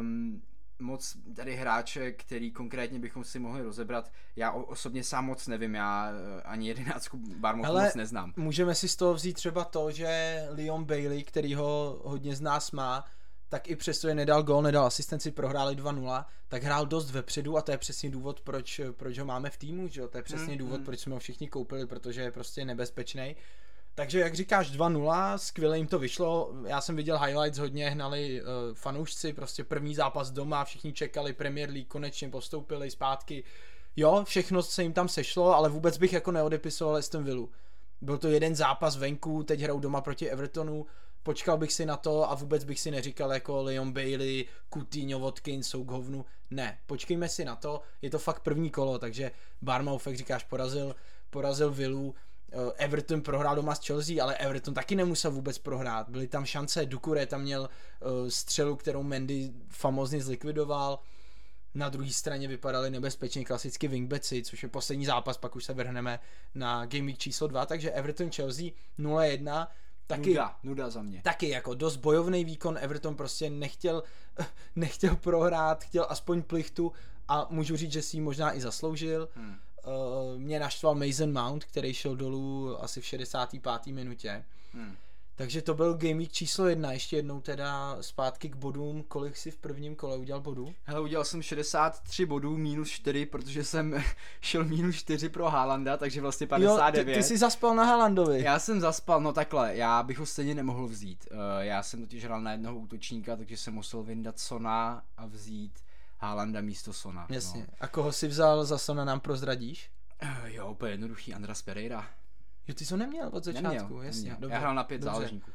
[0.00, 0.42] Um,
[0.80, 6.10] moc tady hráče, který konkrétně bychom si mohli rozebrat, já osobně sám moc nevím, já
[6.10, 8.32] eh, ani jedenáctku Barmouth Hele, moc neznám.
[8.36, 12.72] Můžeme si z toho vzít třeba to, že Leon Bailey, který ho hodně z nás
[12.72, 13.04] má,
[13.48, 17.62] tak i přesto je nedal gol, nedal asistenci, prohráli 2-0, tak hrál dost vepředu a
[17.62, 20.08] to je přesně důvod, proč, proč ho máme v týmu, že jo?
[20.08, 20.84] To je přesně Mm, důvod, mm.
[20.84, 23.36] proč jsme ho všichni koupili, protože je prostě nebezpečný.
[24.00, 28.48] Takže jak říkáš 2-0, skvěle jim to vyšlo, já jsem viděl highlights, hodně hnali uh,
[28.74, 33.44] fanoušci, prostě první zápas doma, všichni čekali Premier League, konečně postoupili zpátky.
[33.96, 37.50] Jo, všechno se jim tam sešlo, ale vůbec bych jako neodepisoval Aston Villu.
[38.00, 40.86] Byl to jeden zápas venku, teď hrajou doma proti Evertonu,
[41.22, 45.68] počkal bych si na to a vůbec bych si neříkal jako Leon Bailey, Coutinho, Watkins
[45.68, 46.24] jsou k hovnu.
[46.50, 49.30] Ne, počkejme si na to, je to fakt první kolo, takže
[49.62, 50.96] Barmouth, jak říkáš, porazil,
[51.30, 52.14] porazil Villu,
[52.76, 56.08] Everton prohrál doma s Chelsea, ale Everton taky nemusel vůbec prohrát.
[56.08, 57.60] Byly tam šance, Dukure tam měl
[58.22, 60.98] uh, střelu, kterou Mendy famozně zlikvidoval.
[61.74, 66.20] Na druhé straně vypadali nebezpečně klasicky wingbacki, což je poslední zápas, pak už se vrhneme
[66.54, 68.66] na Game Week číslo 2, takže Everton Chelsea
[68.98, 69.66] 0-1.
[70.06, 71.20] Taky, Nuda, nuda za mě.
[71.24, 74.02] taky jako dost bojovný výkon, Everton prostě nechtěl,
[74.76, 76.92] nechtěl prohrát, chtěl aspoň plichtu
[77.28, 79.28] a můžu říct, že si ji možná i zasloužil.
[79.34, 79.56] Hmm.
[79.86, 83.86] Uh, mě naštval Mason Mount, který šel dolů asi v 65.
[83.86, 84.44] minutě.
[84.72, 84.96] Hmm.
[85.40, 89.50] Takže to byl Game Week číslo jedna, ještě jednou teda zpátky k bodům, kolik si
[89.50, 90.74] v prvním kole udělal bodů?
[90.84, 94.02] Hele, udělal jsem 63 bodů, minus 4, protože jsem
[94.40, 96.98] šel minus 4 pro Haalanda, takže vlastně 59.
[96.98, 98.42] Jo, ty, ty jsi zaspal na Haalandovi.
[98.42, 101.28] Já jsem zaspal, no takhle, já bych ho stejně nemohl vzít.
[101.30, 105.72] Uh, já jsem totiž hrál na jednoho útočníka, takže jsem musel vyndat Sona a vzít
[106.20, 107.26] Haalanda místo Sona.
[107.28, 107.60] Jasně.
[107.60, 107.66] No.
[107.80, 109.90] A koho si vzal za Sona nám prozradíš?
[110.22, 112.08] Uh, jo, úplně jednoduchý, Andras Pereira.
[112.68, 114.20] Jo, ty jsi ho neměl od začátku, Neměl, jasně.
[114.22, 114.36] neměl.
[114.40, 115.14] Dobře, Já hrál na pět dobře.
[115.14, 115.50] záložníků.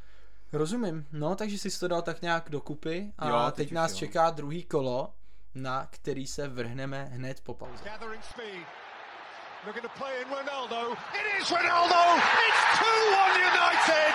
[0.54, 3.98] Rozumím, no takže jsi to dal tak nějak dokupy a Jo, teď, teď nás jo.
[3.98, 5.14] čeká druhý kolo,
[5.56, 7.84] na který se vrhneme hned po pauze.
[9.66, 10.94] Looking to play in Ronaldo.
[10.94, 12.02] It is Ronaldo!
[12.48, 14.14] It's 2 1 United!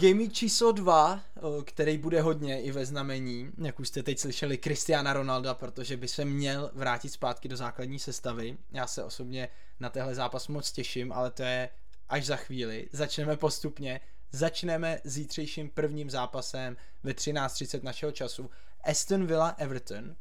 [0.00, 1.22] Week číslo 2,
[1.64, 6.08] který bude hodně i ve znamení, jak už jste teď slyšeli, Cristiana Ronalda, protože by
[6.08, 8.58] se měl vrátit zpátky do základní sestavy.
[8.72, 9.48] Já se osobně
[9.80, 11.70] na tehle zápas moc těším, ale to je
[12.08, 12.88] až za chvíli.
[12.92, 14.00] Začneme postupně.
[14.32, 18.50] Začneme zítřejším prvním zápasem ve 13.30 našeho času.
[18.84, 20.16] Aston Villa Everton.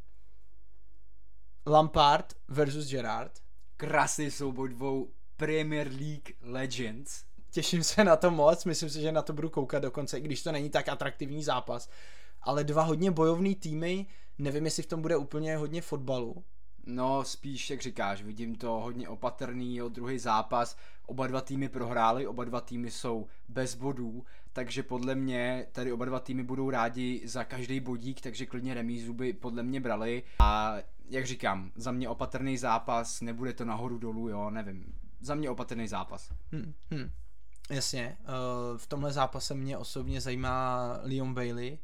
[1.65, 3.31] Lampard versus Gerrard.
[3.77, 7.26] Krásný souboj dvou Premier League Legends.
[7.51, 10.43] Těším se na to moc, myslím si, že na to budu koukat dokonce, i když
[10.43, 11.89] to není tak atraktivní zápas.
[12.41, 14.05] Ale dva hodně bojovný týmy,
[14.37, 16.43] nevím, jestli v tom bude úplně hodně fotbalu.
[16.85, 22.27] No, spíš, jak říkáš, vidím to hodně opatrný, jo, druhý zápas, oba dva týmy prohráli,
[22.27, 27.21] oba dva týmy jsou bez bodů, takže podle mě tady oba dva týmy budou rádi
[27.25, 30.75] za každý bodík, takže klidně remízu by podle mě brali a
[31.09, 35.87] jak říkám, za mě opatrný zápas, nebude to nahoru dolů, jo, nevím, za mě opatrný
[35.87, 36.31] zápas.
[36.51, 37.11] Hm, hm.
[37.69, 41.79] Jasně, uh, v tomhle zápase mě osobně zajímá Leon Bailey.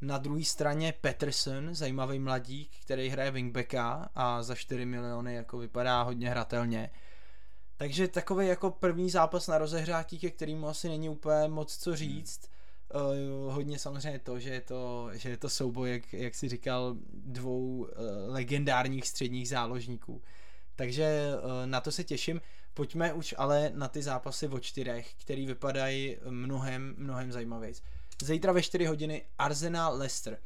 [0.00, 6.02] Na druhé straně Peterson, zajímavý mladík, který hraje wingbacka a za 4 miliony jako vypadá
[6.02, 6.90] hodně hratelně.
[7.76, 12.50] Takže takový jako první zápas na rozehřátí, ke kterému asi není úplně moc co říct.
[12.94, 16.96] Uh, hodně samozřejmě to, že je to, že je to souboj, jak, jak si říkal,
[17.12, 17.86] dvou uh,
[18.26, 20.22] legendárních středních záložníků.
[20.76, 22.40] Takže uh, na to se těším.
[22.74, 27.74] Pojďme už ale na ty zápasy o čtyřech, který vypadají mnohem, mnohem zajímavěji.
[28.22, 30.38] Zítra ve 4 hodiny Arsenal Leicester.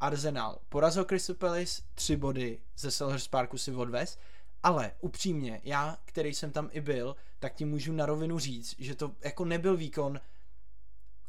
[0.00, 4.18] Arsenal porazil Crystal Palace, tři body ze Selhurst Parku si odvez,
[4.62, 8.94] ale upřímně, já, který jsem tam i byl, tak ti můžu na rovinu říct, že
[8.94, 10.20] to jako nebyl výkon,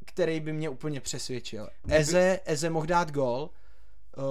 [0.05, 1.69] který by mě úplně přesvědčil.
[1.87, 3.49] Eze, Eze mohl dát gol,
[4.17, 4.23] uh,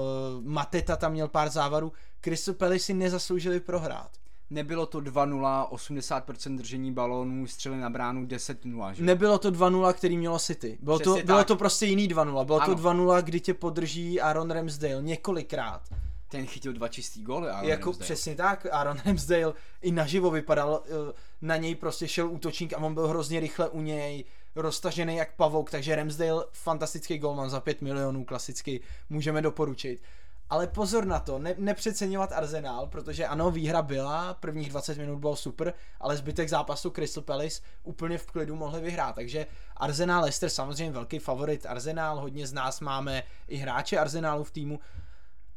[0.45, 4.20] Mateta tam měl pár závarů, Crystal Palace si nezasloužili prohrát.
[4.51, 9.03] Nebylo to 2-0, 80% držení balónů, střely na bránu 10-0, že?
[9.03, 10.79] Nebylo to 2-0, který mělo City.
[10.83, 12.45] Bylo to, bylo to prostě jiný 2-0.
[12.45, 12.75] Bylo Ano.
[12.75, 15.83] to 2-0, kdy tě podrží Aaron Ramsdale několikrát.
[16.29, 17.49] Ten chytil dva čistý góly.
[17.49, 18.05] Aaron jako Ramsdale.
[18.05, 22.95] přesně tak, Aaron Ramsdale i naživo vypadal, eh, na něj prostě šel útočník a on
[22.95, 24.25] byl hrozně rychle u něj,
[24.57, 30.03] roztažený jak pavouk, takže Ramsdale fantastický golman za 5 milionů, klasicky, můžeme doporučit.
[30.51, 35.37] Ale pozor na to, ne, nepřeceňovat Arsenal, protože ano, výhra byla, prvních 20 minut bylo
[35.37, 40.93] super, ale zbytek zápasu Crystal Palace úplně v klidu mohli vyhrát, takže Arsenal Leicester samozřejmě
[40.93, 44.81] velký favorit Arsenal, hodně z nás máme i hráče Arsenalu v týmu,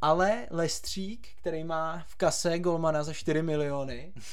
[0.01, 4.13] ale Lestřík, který má v kase golmana za 4 miliony,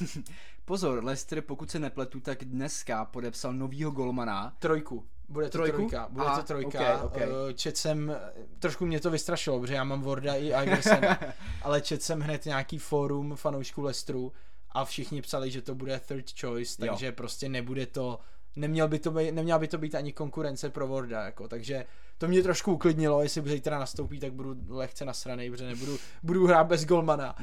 [0.70, 4.56] Pozor, Leicester, pokud se nepletu, tak dneska podepsal novýho golmana.
[4.58, 5.06] trojku.
[5.30, 5.76] Bude to Trojku?
[5.76, 6.94] trojka, bude Aha, to trojka.
[7.02, 7.16] ok, ok.
[7.20, 8.16] Eh, Čet jsem,
[8.58, 11.18] trošku mě to vystrašilo, protože já mám Warda i Iversona,
[11.62, 14.32] ale čet jsem hned nějaký fórum fanoušků Lestru
[14.70, 16.92] a všichni psali, že to bude third choice, Jo.
[16.92, 18.18] takže prostě nebude to,
[18.56, 21.84] neměl by to být, neměla by to být ani konkurence pro Warda, jako, takže
[22.18, 26.64] to mě trošku uklidnilo, jestli zítra nastoupí, tak budu lehce nasranej, protože nebudu, budu hrát
[26.64, 27.36] bez golmana.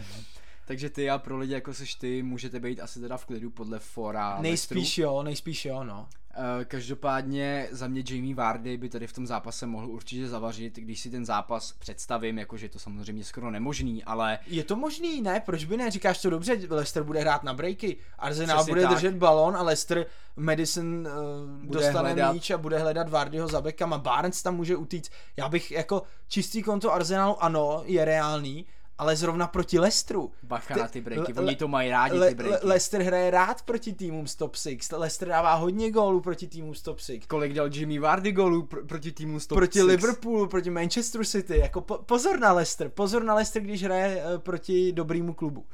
[0.65, 3.79] Takže ty a pro lidi jako seš ty můžete být asi teda v klidu podle
[3.79, 6.07] fora Nejspíš jo, nejspíš jo, no.
[6.37, 10.99] Uh, každopádně za mě Jamie Vardy by tady v tom zápase mohl určitě zavařit, když
[10.99, 15.39] si ten zápas představím, jakože je to samozřejmě skoro nemožný, ale Je to možný, ne?
[15.45, 15.91] Proč by ne?
[15.91, 18.91] Říkáš to dobře, Leicester bude hrát na breaky, Arsenal Přesně bude tak.
[18.91, 23.61] držet balon a Leicester Madison uh, Bude dostane hledat- míč a bude hledat Vardyho za
[23.61, 23.97] bekama.
[23.97, 25.11] Barnes tam může utíct.
[25.37, 28.65] Já bych jako čistý konto Arsenalu ano, je reálný,
[28.97, 30.31] ale zrovna proti Leicesteru.
[30.43, 32.53] bacha Ty- na ty breaky, le- oni to mají rádi Le- ty breaky.
[32.53, 34.91] Le- Leicester hraje rád proti týmům z top 6.
[34.91, 37.25] Leicester dává hodně gólů proti týmům z top 6.
[37.27, 39.87] Kolik dal Jimmy Vardy golů pr- proti týmu stop proti six?
[39.87, 44.37] Liverpoolu, proti Manchester City, jako po, pozor na Leicester, pozor na Leicester, když hraje eh,
[44.39, 45.65] proti dobrýmu klubu.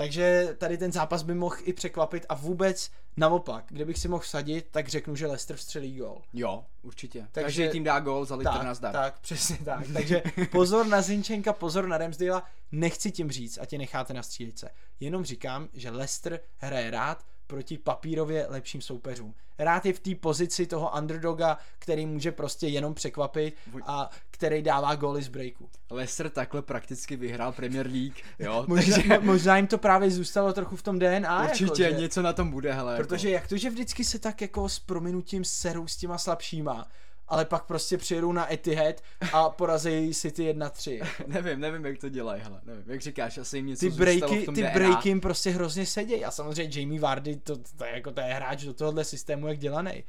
[0.00, 4.66] Takže tady ten zápas by mohl i překvapit a vůbec naopak, kdybych si mohl sadit,
[4.70, 6.22] tak řeknu, že Leicester vstřelí gól.
[6.32, 7.26] Jo, určitě.
[7.32, 8.92] Takže Každý tým dá gól za litr Tak, nazdar.
[8.92, 9.86] tak, přesně tak.
[9.92, 14.70] Takže pozor na Zinčenka, pozor na Ramsdale, nechci tím říct a tě necháte na střílce.
[15.00, 19.34] Jenom říkám, že Leicester hraje rád proti papírově lepším soupeřům.
[19.58, 23.54] Rád je v té pozici toho underdoga, který může prostě jenom překvapit
[23.86, 25.68] a který dává góly z breaku.
[25.90, 28.64] Leicester takhle prakticky vyhrál Premier League, jo.
[28.68, 31.44] Možná, takže možná jim to právě zůstalo trochu v tom DNA.
[31.44, 32.96] určitě jako, že, něco na tom bude, hele.
[32.96, 36.86] Protože jak to, že vždycky se tak jako s prominutím serou s těma slabšíma,
[37.30, 38.94] ale pak prostě přijedou na Etihad
[39.32, 40.92] a porazejí City 1-3.
[40.92, 44.42] jako, nevím, nevím, jak to dělají, hele, nevím, jak říkáš, asi jim něco Ty breaky,
[44.42, 44.70] v tom ty DNA.
[44.74, 48.26] breaky jim prostě hrozně sedějí a samozřejmě Jamie Vardy, to, to, je jako to je
[48.26, 50.04] hráč do tohohle systému jak dělaný.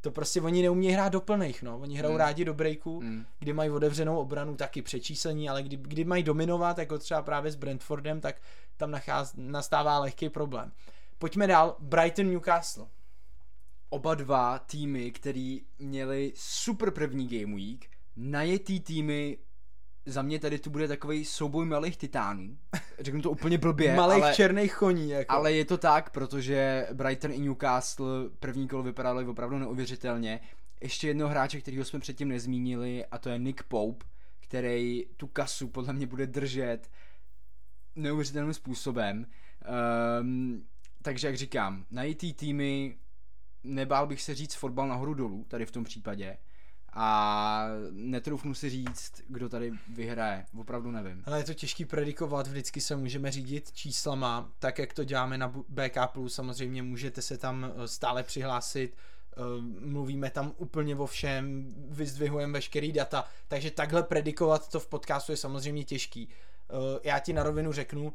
[0.00, 1.78] To prostě oni neumí hrát do plných, no.
[1.78, 2.18] Oni hrajou Mm.
[2.20, 3.24] rádi do breaku, Mm.
[3.38, 7.56] kdy mají otevřenou obranu, taky přečíslení, ale kdy, kdy mají dominovat, jako třeba právě s
[7.56, 8.36] Brentfordem, tak
[8.76, 10.72] tam nacház, nastává lehký problém.
[11.18, 12.86] Pojďme dál, Brighton Newcastle.
[13.88, 19.38] Oba dva týmy, který měli super první game week, najetý týmy,
[20.06, 22.58] za mě tady tu bude takový souboj malých titánů.
[22.98, 25.32] Řeknu to úplně blbě, Malých ale, černých koní, jako.
[25.32, 30.40] ale je to tak, protože Brighton i Newcastle první kolo vypadaly opravdu neuvěřitelně.
[30.80, 34.06] Ještě jednoho hráče, kterého jsme předtím nezmínili, a to je Nick Pope,
[34.40, 36.90] který tu kasu podle mě bude držet
[37.96, 39.26] neuvěřitelným způsobem.
[40.20, 40.66] Um,
[41.02, 42.98] takže jak říkám, najítý týmy,
[43.66, 46.36] nebál bych se říct fotbal nahoru dolů, tady v tom případě.
[46.98, 50.46] A netroufnu si říct, kdo tady vyhraje.
[50.58, 51.22] Opravdu nevím.
[51.26, 55.48] Ale je to těžký predikovat, vždycky se můžeme řídit číslama, tak jak to děláme na
[55.68, 59.40] BK+, samozřejmě můžete se tam eh, stále přihlásit, eh,
[59.80, 65.36] mluvíme tam úplně o všem, vyzdvihujeme veškerý data, takže takhle predikovat to v podcastu je
[65.36, 66.28] samozřejmě těžký.
[66.28, 68.12] Eh, Já ti na rovinu řeknu,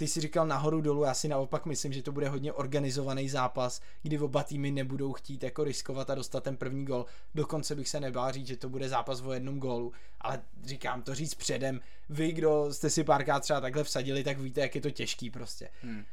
[0.00, 3.80] ty si říkal nahoru dolů, já si naopak myslím, že to bude hodně organizovaný zápas,
[4.02, 7.06] kdy oba týmy nebudou chtít jako riskovat a dostat ten první gol.
[7.34, 11.14] Dokonce bych se nebál říct, že to bude zápas o jednom gólu, ale říkám to
[11.14, 11.80] říct předem.
[12.08, 15.68] Vy, kdo jste si párkrát třeba takhle vsadili, tak víte, jak je to těžký prostě.
[15.82, 16.04] Hmm.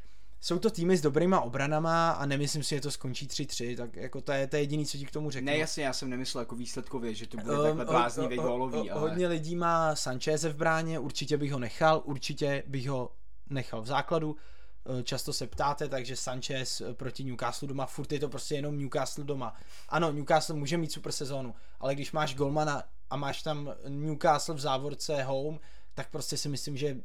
[0.42, 4.22] Jsou to týmy s dobrýma obranama a nemyslím si, že to skončí 3-3, tak jako
[4.22, 5.46] to je, to je jediný, co ti k tomu řeknu.
[5.46, 9.02] Ne, jasně, já jsem nemyslel jako výsledkově, že to bude Um, takhle ho- gólový, ale...
[9.02, 13.12] Hodně lidí má Sancheze v bráně, určitě bych ho nechal, určitě bych ho
[13.50, 14.36] nechal v základu.
[15.00, 18.78] Eh, Často se ptáte, takže Sanchez eh, proti Newcastle doma, furt je to prostě jenom
[18.78, 19.56] Newcastle doma.
[19.90, 24.60] Ano, Newcastle může mít super sezónu, ale když máš golmana a máš tam Newcastle v
[24.60, 25.60] závorce home,
[25.94, 26.98] tak prostě si myslím, že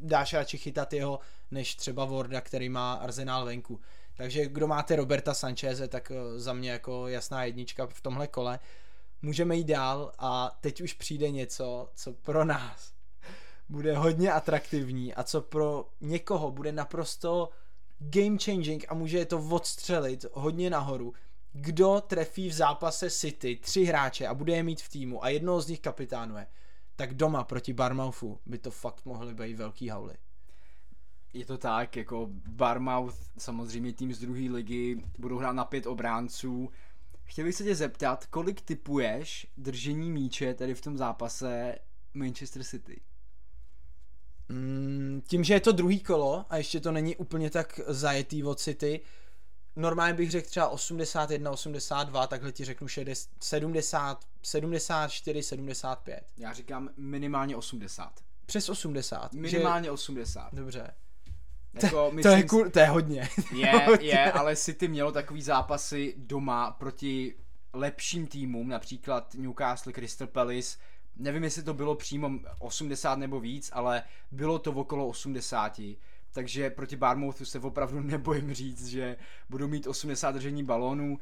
[0.00, 1.20] dáš radši chytat jeho,
[1.50, 3.80] než třeba Warda, který má Arsenal venku.
[4.16, 8.58] Takže kdo máte Roberta Sancheze, tak eh, za mě jako jasná jednička v tomhle kole.
[9.22, 12.93] Můžeme jít dál a teď už přijde něco, co pro nás
[13.68, 17.50] bude hodně atraktivní a co pro někoho bude naprosto
[17.98, 21.14] game changing a může to odstřelit hodně nahoru.
[21.52, 25.60] Kdo trefí v zápase City tři hráče a bude je mít v týmu a jednoho
[25.60, 26.46] z nich kapitánuje,
[26.96, 30.14] tak doma proti Barmouthu by to fakt mohly být velký hauly.
[31.32, 36.70] Je to tak, jako Barmouth, samozřejmě tým z druhé ligy, budou hrát na pět obránců.
[37.24, 41.78] Chtěl bych se tě zeptat, kolik typuješ držení míče tady v tom zápase
[42.14, 43.00] Manchester City?
[44.54, 48.60] Mm, tím, že je to druhý kolo a ještě to není úplně tak zajetý od
[48.60, 49.00] City,
[49.76, 56.24] normálně bych řekl třeba 81, 82, takhle ti řeknu 60, 70, 74, 75.
[56.36, 58.12] Já říkám minimálně 80.
[58.46, 59.32] Přes 80.
[59.32, 59.90] Minimálně že...
[59.90, 60.54] 80.
[60.54, 60.94] Dobře.
[61.74, 63.28] Jako, to, myslím, to, je cool, to je hodně.
[63.54, 67.34] Je, je, ale City mělo takový zápasy doma proti
[67.72, 70.78] lepším týmům, například Newcastle, Crystal Palace,
[71.16, 75.80] nevím, jestli to bylo přímo 80 nebo víc, ale bylo to okolo 80.
[76.32, 79.16] Takže proti Barmouthu se opravdu nebojím říct, že
[79.50, 81.18] budou mít 80 držení balónů.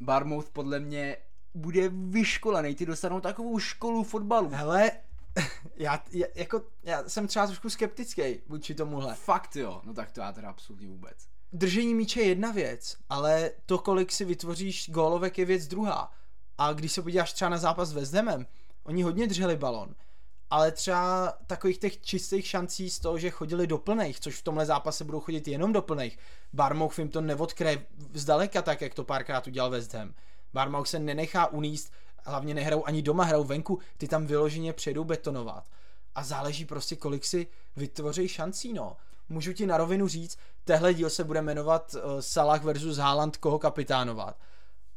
[0.00, 1.16] Barmouth podle mě
[1.54, 4.48] bude vyškolený, ty dostanou takovou školu fotbalu.
[4.48, 4.90] Hele,
[5.76, 9.14] já, já, jako, já jsem třeba trošku skeptický vůči tomuhle.
[9.14, 11.28] Fakt jo, no tak to já teda absolutně vůbec.
[11.52, 16.12] Držení míče je jedna věc, ale to, kolik si vytvoříš gólovek, je věc druhá.
[16.58, 18.46] A když se podíváš třeba na zápas s Vezdemem,
[18.84, 19.94] oni hodně drželi balon,
[20.50, 24.66] ale třeba takových těch čistých šancí z toho, že chodili do plných, což v tomhle
[24.66, 26.18] zápase budou chodit jenom do plných.
[26.52, 30.14] Barmouch jim to neodkryje zdaleka tak, jak to párkrát udělal West Ham.
[30.52, 31.92] Barmouch se nenechá uníst,
[32.24, 35.64] hlavně nehrajou ani doma, hrajou venku, ty tam vyloženě přijedou betonovat.
[36.14, 38.96] A záleží prostě, kolik si vytvoří šancí, no.
[39.28, 43.58] Můžu ti na rovinu říct, tehle díl se bude jmenovat uh, Salah versus Haaland, koho
[43.58, 44.36] kapitánovat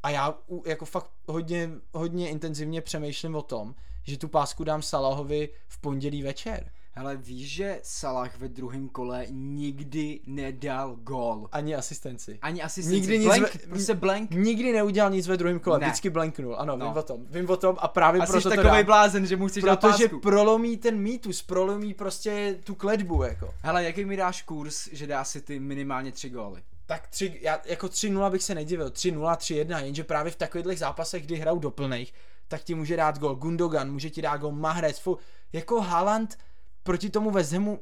[0.05, 5.49] a já jako fakt hodně, hodně intenzivně přemýšlím o tom, že tu pásku dám Salahovi
[5.67, 6.71] v pondělí večer.
[6.91, 11.47] Hele, víš, že Salah ve druhém kole nikdy nedal gol.
[11.51, 12.39] Ani asistenci.
[12.41, 12.95] Ani asistenci.
[12.95, 14.31] Nikdy nic blank, ve, prostě blank.
[14.31, 15.85] Nikdy neudělal nic ve druhém kole, ne.
[15.85, 16.55] vždycky blanknul.
[16.55, 16.87] Ano, no.
[16.87, 17.25] vím o tom.
[17.29, 18.85] Vím o tom a právě a proto to takový dám.
[18.85, 23.53] blázen, že musíš dát Protože prolomí ten mýtus, prolomí prostě tu kledbu, jako.
[23.61, 26.63] Hele, jaký mi dáš kurz, že dá si ty minimálně tři góly?
[26.85, 31.23] Tak tři, já, jako 3-0 bych se nedivil, 3-0, 3-1, jenže právě v takových zápasech,
[31.23, 32.13] kdy hrajou doplných,
[32.47, 35.17] tak ti může dát gol Gundogan, může ti dát gol Mahrez, fu,
[35.53, 36.37] jako Haaland
[36.83, 37.79] proti tomu Hamu,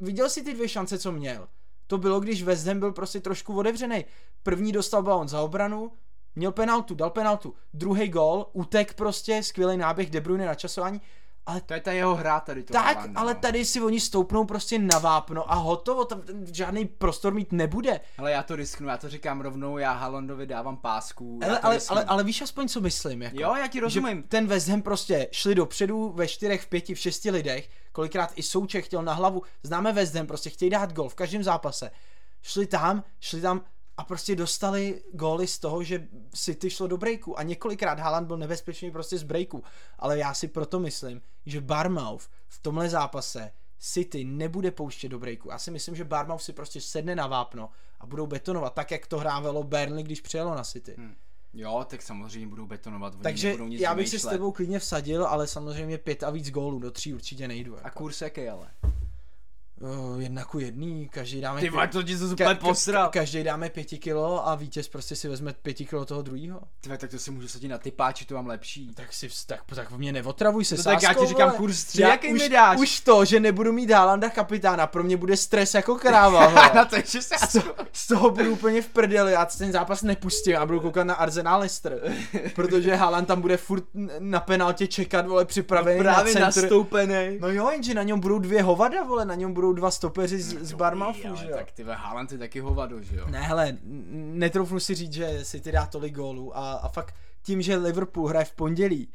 [0.00, 1.48] viděl si ty dvě šance, co měl.
[1.86, 4.04] To bylo, když Ham byl prostě trošku otevřený.
[4.42, 5.92] První dostal balon za obranu,
[6.34, 7.54] měl penaltu, dal penaltu.
[7.74, 11.00] Druhý gol, utek prostě, skvělý náběh De Bruyne na časování
[11.46, 12.72] ale to je ta jeho hra tady to.
[12.72, 13.40] Tak, Haaland, ale no.
[13.40, 16.22] tady si oni stoupnou prostě na vápno a hotovo, tam
[16.52, 18.00] žádný prostor mít nebude.
[18.18, 21.40] Ale já to risknu, já to říkám rovnou, já Haalandovi dávám pásku.
[21.44, 23.22] Ale, ale, ale, ale, víš aspoň, co myslím.
[23.22, 24.16] Jako, jo, já ti rozumím.
[24.16, 28.32] Že ten West Ham prostě šli dopředu ve čtyřech, v pěti, v šesti lidech, kolikrát
[28.36, 29.42] i Souček chtěl na hlavu.
[29.62, 31.90] Známe West Ham, prostě chtějí dát gol v každém zápase.
[32.42, 33.60] Šli tam, šli tam
[33.96, 38.36] a prostě dostali góly z toho, že City šlo do breaku a několikrát Haaland byl
[38.36, 39.64] nebezpečný prostě z breaku,
[39.98, 45.50] ale já si proto myslím, že Barmouth v tomhle zápase City nebude pouštět do breaku.
[45.50, 47.70] Já si myslím, že Barmouth si prostě sedne na vápno
[48.00, 50.94] a budou betonovat, tak jak to hrávalo Burnley, když přijelo na City.
[50.98, 51.14] Hmm.
[51.54, 53.14] Jo, tak samozřejmě budou betonovat.
[53.22, 56.78] Takže nic já bych si s tebou klidně vsadil, ale samozřejmě pět a víc gólů
[56.78, 57.74] do tří určitě nejdu.
[57.74, 57.86] Jako.
[57.86, 58.70] A kurz jaký ale?
[59.84, 61.60] Uh, jedna ku jedný, každý dáme...
[61.60, 63.06] Ty pět, to ti se úplně posral.
[63.06, 66.60] Ka- každý dáme pěti kilo a vítěz prostě si vezme pěti kilo toho druhého.
[66.80, 68.94] Ty tak to si můžu sadit na ty páči, to mám lepší.
[68.94, 71.58] Tak si, tak, tak mě neotravuj se no, sáskou, tak já ti říkám vole.
[71.58, 72.78] kurz 3, jaký už, mi dáš?
[72.78, 76.96] Už to, že nebudu mít Haalanda kapitána, pro mě bude stres jako kráva, na to,
[76.96, 80.66] že se z, toho, z toho budu úplně v prdeli, já ten zápas nepustím a
[80.66, 82.00] budu koukat na Arsenal Leicester,
[82.54, 83.84] protože Haaland tam bude furt
[84.18, 86.62] na penaltě čekat, vole, připravený no, právě na centr.
[86.62, 87.38] nastoupený.
[87.40, 90.62] No jo, jenže na něm budou dvě hovada, vole, na něm budou dva stopeři z,
[90.62, 91.56] z Barmouthu, že jo?
[91.56, 93.26] Tak ty Haaland je taky hovado, že jo?
[93.28, 93.78] Ne, hele,
[94.12, 98.26] netroufnu si říct, že si ty dá tolik gólů a, a fakt tím, že Liverpool
[98.26, 99.08] hraje v pondělí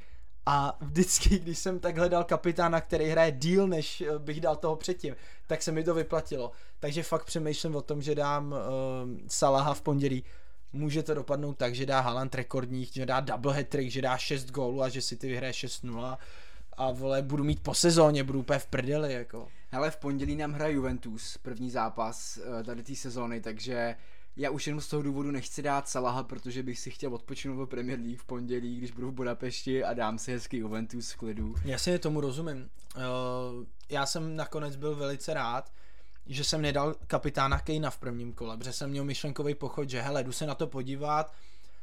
[0.46, 4.76] a vždycky, když jsem tak hledal kapitána, který hraje díl, než eh, bych dal toho
[4.76, 5.16] předtím,
[5.48, 6.52] tak se mi to vyplatilo.
[6.80, 8.58] Takže fakt přemýšlím o tom, že dám uh,
[9.28, 10.24] Salaha v pondělí.
[10.74, 14.52] Může to dopadnout tak, že dá Haaland rekordních, že dá double hat že dá 6
[14.52, 16.18] gólů a že si ty vyhraje 6-0
[16.78, 19.48] a vole, budu mít po sezóně, budu úplně v prdeli, jako.
[19.72, 23.96] Hele, v pondělí nám hraje Juventus, první zápas uh, tady té sezóny, takže
[24.40, 27.70] Já už jenom z toho důvodu nechci dát Salaha, protože bych si chtěl odpočinout v
[27.70, 31.56] Premier League v pondělí, když budu v Budapešti a dám si hezký Juventus v klidu.
[31.66, 32.70] Jasně, tomu rozumím.
[32.96, 33.02] Uh,
[33.90, 35.72] já jsem nakonec byl velice rád,
[36.26, 40.24] že jsem nedal kapitána Kejna v prvním kole, protože jsem měl myšlenkový pochod, že hele,
[40.24, 41.34] jdu se na to podívat,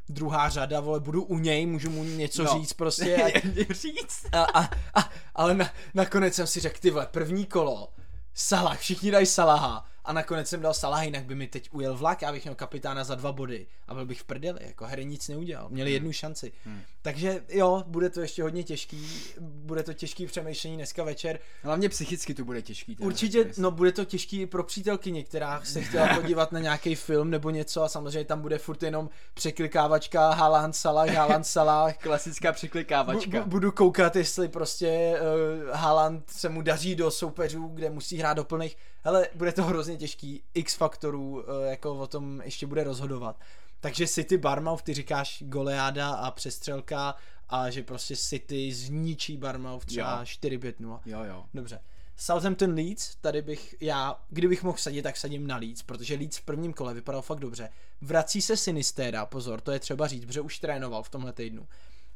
[0.08, 2.52] druhá řada, vole, budu u něj, můžu mu něco no.
[2.52, 3.16] říct prostě.
[3.34, 3.40] A,
[3.74, 4.26] říct.
[4.32, 7.88] a, a, a, ale na, nakonec jsem si řekl, ty vole, první kolo,
[8.34, 12.22] Salah, všichni dají Salaha a nakonec jsem dal Salah, jinak by mi teď ujel vlak,
[12.22, 15.28] já bych měl kapitána za dva body a byl bych v prdeli, jako Harry nic
[15.28, 15.94] neudělal, měli hmm.
[15.94, 16.52] jednu šanci.
[16.64, 16.80] Hmm.
[17.02, 19.08] Takže jo, bude to ještě hodně těžký,
[19.40, 21.38] bude to těžký přemýšlení dneska večer.
[21.62, 22.96] Hlavně psychicky to bude těžký.
[22.96, 27.30] Teda, Určitě, no bude to těžký pro přítelkyni, která se chtěla podívat na nějaký film
[27.30, 31.96] nebo něco a samozřejmě tam bude furt jenom překlikávačka Haaland Salah, Haaland Salah.
[32.02, 33.40] Klasická překlikávačka.
[33.40, 38.34] Bu, budu koukat, jestli prostě uh, Haaland se mu daří do soupeřů, kde musí hrát
[38.34, 38.76] do plných.
[39.06, 43.40] Hele, bude to hrozně těžký, x faktorů uh, jako o tom ještě bude rozhodovat.
[43.80, 47.14] Takže City Barmouth, ty říkáš goleáda a přestřelka
[47.48, 51.00] a že prostě City zničí Barmouth třeba 4-5-0.
[51.06, 51.44] Jo, jo.
[51.54, 51.80] Dobře.
[52.16, 56.42] Southampton Leeds, tady bych já, kdybych mohl sadit, tak sadím na Leeds, protože Leeds v
[56.42, 57.68] prvním kole vypadal fakt dobře.
[58.00, 61.68] Vrací se Sinistera, pozor, to je třeba říct, protože už trénoval v tomhle týdnu.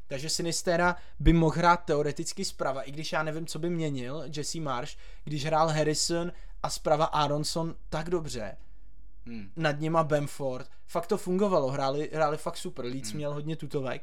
[0.07, 4.59] Takže Sinistera by mohl hrát teoreticky zprava, i když já nevím, co by měnil Jesse
[4.59, 6.31] Marsh, když hrál Harrison
[6.63, 8.57] a zprava Aronson tak dobře,
[9.25, 9.51] hmm.
[9.55, 10.69] nad nima Bamford.
[10.87, 13.17] Fakt to fungovalo, hráli, hráli fakt super, Leeds hmm.
[13.17, 14.01] měl hodně tutovek.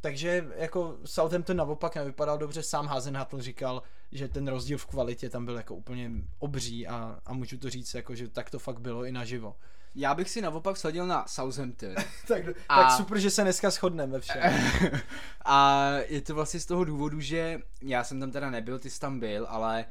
[0.00, 3.82] Takže jako Southampton naopak nevypadal dobře, sám Hazenhatl říkal,
[4.12, 7.94] že ten rozdíl v kvalitě tam byl jako úplně obří a, a můžu to říct,
[7.94, 9.56] jako, že tak to fakt bylo i naživo.
[9.94, 11.94] Já bych si naopak sledil na Southampton.
[12.28, 12.82] tak, a...
[12.82, 14.42] tak super, že se dneska shodneme ve všem.
[15.44, 19.00] a je to vlastně z toho důvodu, že já jsem tam teda nebyl, ty jsi
[19.00, 19.84] tam byl, ale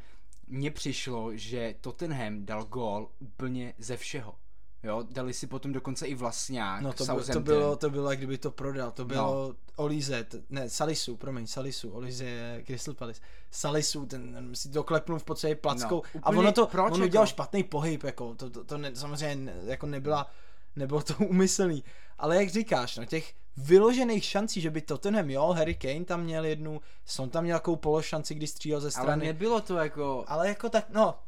[0.47, 4.35] mně přišlo, že Tottenham dal gól úplně ze všeho.
[4.83, 6.81] Jo, dali si potom dokonce i vlastňák.
[6.81, 8.91] No to, bylo, to bylo, to bylo, jak kdyby to prodal.
[8.91, 9.55] To bylo no.
[9.75, 13.21] Olize, ne, Salisu, promiň, Salisu, Olize je Crystal Palace.
[13.51, 16.03] Salisu, ten, si doklepnul v podstatě plackou.
[16.15, 19.53] No, a ono to, proč, on udělal špatný pohyb, jako, to, to, to ne, samozřejmě
[19.65, 20.31] jako nebyla,
[20.75, 21.83] nebylo to umyslný.
[22.17, 26.45] Ale jak říkáš, no těch vyložených šancí, že by Tottenham, jo, Harry Kane tam měl
[26.45, 29.09] jednu, Son tam měl nějakou pološanci, kdy střílel ze strany.
[29.09, 30.25] Ale nebylo to jako...
[30.27, 31.19] Ale jako tak, no,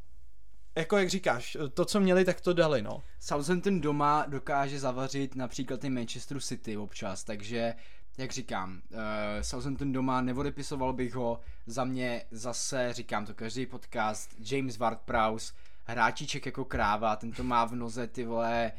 [0.75, 3.03] jako jak říkáš, to, co měli, tak to dali, no.
[3.19, 7.73] Southampton doma dokáže zavařit například i Manchester City občas, takže
[8.17, 8.99] jak říkám, uh,
[9.41, 15.53] Southampton doma nevodepisoval bych ho, za mě zase, říkám to každý podcast, James Ward-Prowse,
[15.83, 18.71] hráčiček jako kráva, ten to má v noze ty vole,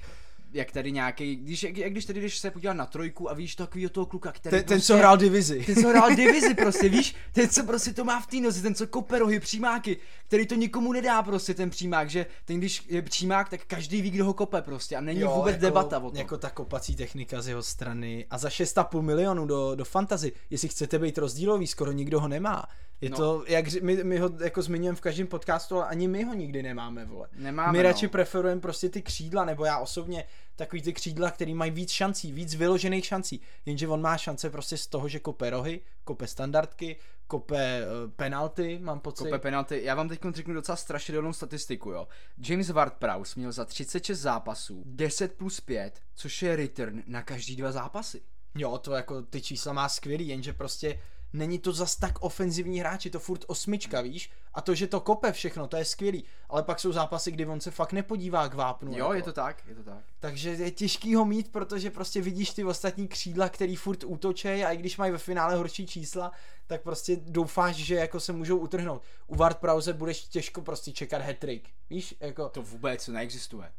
[0.52, 3.54] jak tady nějaký, když, jak, jak když tady když se podívat na trojku a víš
[3.54, 5.64] takový toho kluka, který ten, prostě, ten, co hrál divizi.
[5.66, 8.74] Ten, co hrál divizi prostě, víš, ten, co prostě to má v té nozi, ten,
[8.74, 9.96] co kope rohy, přímáky,
[10.26, 14.10] který to nikomu nedá prostě ten přímák, že ten, když je přímák, tak každý ví,
[14.10, 16.18] kdo ho kope prostě a není jo, vůbec jako, debata o tom.
[16.18, 20.68] Jako ta kopací technika z jeho strany a za 6,5 milionů do, do fantazy, jestli
[20.68, 22.64] chcete být rozdílový, skoro nikdo ho nemá.
[23.00, 23.16] Je no.
[23.16, 26.62] to, jak my, my ho jako zmiňujeme v každém podcastu, ale ani my ho nikdy
[26.62, 27.28] nemáme, vole.
[27.32, 27.82] Nemáme, my no.
[27.82, 30.24] radši preferujeme prostě ty křídla, nebo já osobně
[30.56, 33.40] takový ty křídla, který mají víc šancí, víc vyložených šancí.
[33.66, 36.96] Jenže on má šance prostě z toho, že kope rohy, kope standardky,
[37.26, 39.24] kope uh, penalty, mám pocit.
[39.24, 39.84] Kope penalty.
[39.84, 42.08] Já vám teď řeknu docela strašidelnou statistiku, jo.
[42.48, 47.72] James Ward-Prowse měl za 36 zápasů 10 plus 5, což je return na každý dva
[47.72, 48.22] zápasy.
[48.54, 51.00] Jo, to jako ty čísla má skvělý, jenže prostě
[51.32, 54.30] není to zas tak ofenzivní hráč, je to furt osmička, víš?
[54.54, 56.24] A to, že to kope všechno, to je skvělý.
[56.48, 58.92] Ale pak jsou zápasy, kdy on se fakt nepodívá k vápnu.
[58.92, 59.14] Jo, jako.
[59.14, 60.04] je to tak, je to tak.
[60.20, 64.72] Takže je těžký ho mít, protože prostě vidíš ty ostatní křídla, který furt útočej a
[64.72, 66.32] i když mají ve finále horší čísla,
[66.66, 69.02] tak prostě doufáš, že jako se můžou utrhnout.
[69.26, 71.68] U Ward Prause budeš těžko prostě čekat hat-trick.
[71.90, 72.48] Víš, jako...
[72.48, 73.72] To vůbec neexistuje.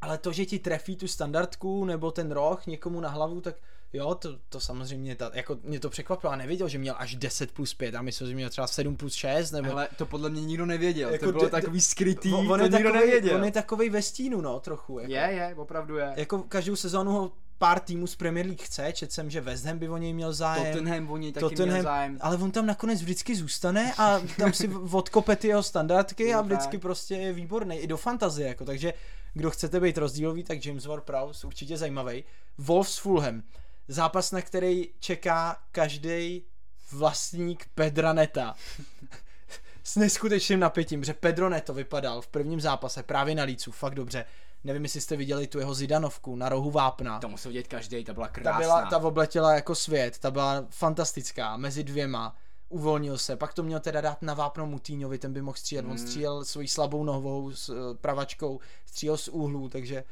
[0.00, 3.56] Ale to, že ti trefí tu standardku nebo ten roh někomu na hlavu, tak
[3.92, 7.52] Jo, to, to samozřejmě, ta, jako mě to překvapilo, a nevěděl, že měl až 10
[7.52, 9.72] plus 5, a myslím, že měl třeba 7 plus 6, nebo...
[9.72, 12.64] Ale to podle mě nikdo nevěděl, jako to bylo d- takový skrytý, on, on to
[12.64, 13.36] nikdo takovej, nevěděl.
[13.36, 14.98] On je takovej ve stínu, no, trochu.
[14.98, 15.12] Jako.
[15.12, 16.12] Je, je, opravdu je.
[16.16, 19.78] Jako každou sezónu ho pár týmů z Premier League chce, četl jsem, že West Ham
[19.78, 20.66] by o něj měl zájem.
[20.66, 22.18] Tottenham o něj taky Tottenham, měl zájem.
[22.20, 26.78] Ale on tam nakonec vždycky zůstane a tam si odkope ty jeho standardky a vždycky
[26.78, 28.94] prostě je výborný i do fantazie, jako, takže
[29.34, 32.24] kdo chcete být rozdílový, tak James Ward-Prowse určitě zajímavý.
[32.58, 33.42] Wolves Fulham
[33.88, 36.42] zápas, na který čeká každý
[36.92, 38.54] vlastník Pedra Neta.
[39.82, 44.24] S neskutečným napětím, že Pedro Neto vypadal v prvním zápase právě na lícu, fakt dobře.
[44.64, 47.20] Nevím, jestli jste viděli tu jeho Zidanovku na rohu Vápna.
[47.20, 48.52] To musel vidět každý, ta byla krásná.
[48.52, 52.36] Ta, byla, ta obletěla jako svět, ta byla fantastická, mezi dvěma.
[52.68, 55.82] Uvolnil se, pak to měl teda dát na vápno Mutýňovi, ten by mohl střílet.
[55.82, 55.92] Hmm.
[55.92, 60.04] On střílel svojí slabou nohou s uh, pravačkou, střílel z úhlu, takže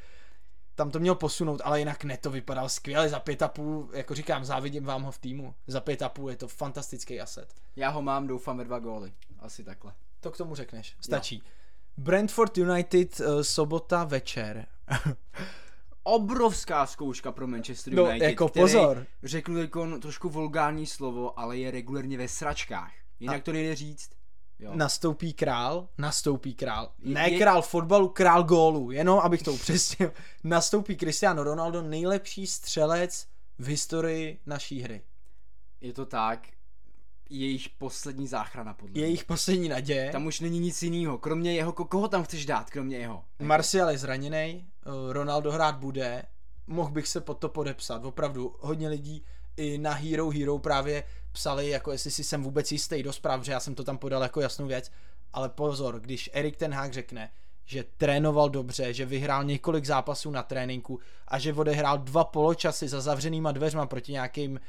[0.75, 4.15] tam to měl posunout, ale jinak ne, to vypadal skvěle za pět a půl, jako
[4.15, 5.55] říkám, závidím vám ho v týmu.
[5.67, 7.55] Za pět a půl je to fantastický aset.
[7.77, 9.13] Já ho mám, doufám ve dva góly.
[9.39, 9.93] Asi takhle.
[10.21, 11.37] To k tomu řekneš, stačí.
[11.37, 11.51] Jo.
[11.97, 14.67] Brentford United, uh, sobota večer.
[16.03, 19.07] Obrovská zkouška pro Manchester No, United, jako který, pozor.
[19.23, 22.93] řeknu jako trošku vulgární slovo, ale je regulérně ve sračkách.
[23.21, 24.11] Jinak A- to nejde říct.
[24.59, 24.71] Jo.
[24.75, 26.93] Nastoupí král, nastoupí král.
[26.99, 30.13] Ne Je- král fotbalu, král gólu, jenom abych to upřesnil.
[30.45, 33.27] Nastoupí Cristiano Ronaldo, nejlepší střelec
[33.59, 35.03] v historii naší hry.
[35.81, 36.49] Je to tak,
[37.31, 39.01] jejich poslední záchrana podle mě.
[39.01, 40.13] Jejich poslední naděje.
[40.13, 43.25] Tam už není nic jiného, kromě jeho, ko- koho tam chceš dát, kromě jeho?
[43.39, 44.67] Martial je zraněný,
[45.11, 46.23] Ronaldo hrát bude,
[46.67, 48.05] mohl bych se pod to podepsat.
[48.05, 49.25] Opravdu hodně lidí
[49.57, 51.05] i na Hero Hero právě
[51.35, 54.23] psali, jako jestli si jsem vůbec jistý do zpráv, že já jsem to tam podal
[54.23, 54.91] jako jasnou věc.
[55.33, 57.31] Ale pozor, když Erik ten Hag řekne,
[57.65, 63.01] že trénoval dobře, že vyhrál několik zápasů na tréninku a že odehrál dva poločasy za
[63.01, 64.61] zavřenýma dveřma proti nějakým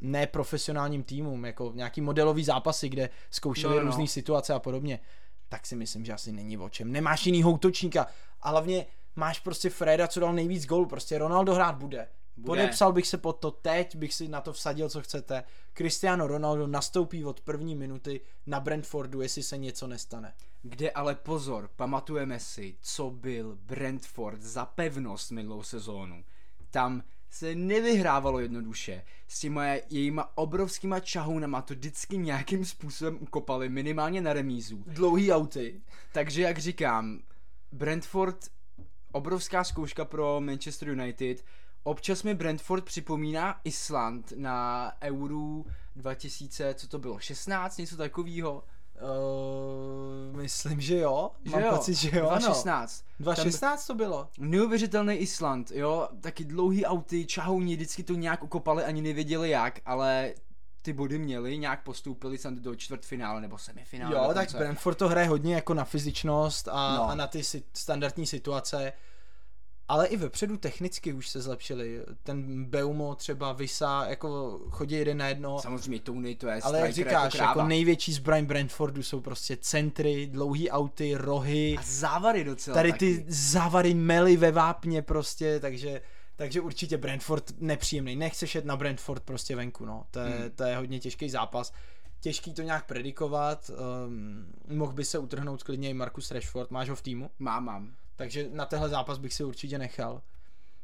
[0.00, 5.00] neprofesionálním týmům, jako nějaký modelový zápasy, kde zkoušeli No, no, různé situace a podobně,
[5.48, 6.92] tak si myslím, že asi není o čem.
[6.92, 8.06] Nemáš jiný útočníka
[8.42, 12.08] a hlavně máš prostě Freda, co dal nejvíc gólů, prostě Ronaldo hrát bude.
[12.36, 12.46] Bude.
[12.46, 15.44] Podepsal bych se pod to teď, bych si na to vsadil, co chcete.
[15.74, 20.34] Cristiano Ronaldo nastoupí od první minuty na Brentfordu, jestli se něco nestane.
[20.62, 26.24] Kde ale pozor, pamatujeme si, co byl Brentford za pevnost minulou sezónu.
[26.70, 29.02] Tam se nevyhrávalo jednoduše.
[29.28, 34.84] S těma jejíma obrovskýma čahounama to vždycky nějakým způsobem ukopali, minimálně na remízu.
[34.86, 35.82] Dlouhý auty.
[36.12, 37.20] Takže jak říkám,
[37.72, 38.38] Brentford,
[39.12, 41.44] obrovská zkouška pro Manchester United.
[41.86, 45.62] Občas mi Brentford připomíná Island na Euro
[45.96, 48.64] 2000, co to bylo, 16, něco takového.
[50.32, 51.30] Uh, myslím, že jo.
[51.50, 51.70] Mám jo?
[51.70, 52.26] pocit, že jo.
[52.28, 53.04] 2016.
[53.18, 53.24] No.
[53.24, 54.28] 2016 to bylo.
[54.38, 60.34] Neuvěřitelný Island, jo, taky dlouhý auty, čahouni, vždycky to nějak ukopali, ani nevěděli jak, ale
[60.82, 64.14] ty body měli, nějak postoupili snad do čtvrtfinále nebo semifinále.
[64.16, 64.52] Jo, tak.
[64.54, 67.08] Brentford to hraje hodně jako na fyzičnost a, No.
[67.08, 68.92] a na ty si, standardní situace.
[69.88, 72.02] Ale i vepředu technicky už se zlepšili.
[72.22, 75.58] Ten Beumo třeba Visa, jako chodí jeden na jedno.
[75.60, 80.26] Samozřejmě Tony to je Ale jak říkáš, jako, jako, největší zbraň Brentfordu jsou prostě centry,
[80.26, 82.98] dlouhý auty, rohy, A závary docela tady taky.
[82.98, 86.02] ty závary mely ve vápně prostě, takže,
[86.36, 88.16] takže určitě Brentford nepříjemný.
[88.16, 90.06] Nechceš jet na Brentford prostě venku, no.
[90.10, 90.50] To je, Hmm.
[90.50, 91.72] to je hodně těžký zápas.
[92.20, 93.70] Těžký to nějak predikovat,
[94.06, 97.94] um, mohl by se utrhnout klidně i Marcus Rashford, máš ho v týmu, Mám, mám.
[98.16, 100.22] Takže na tenhle zápas bych si určitě nechal.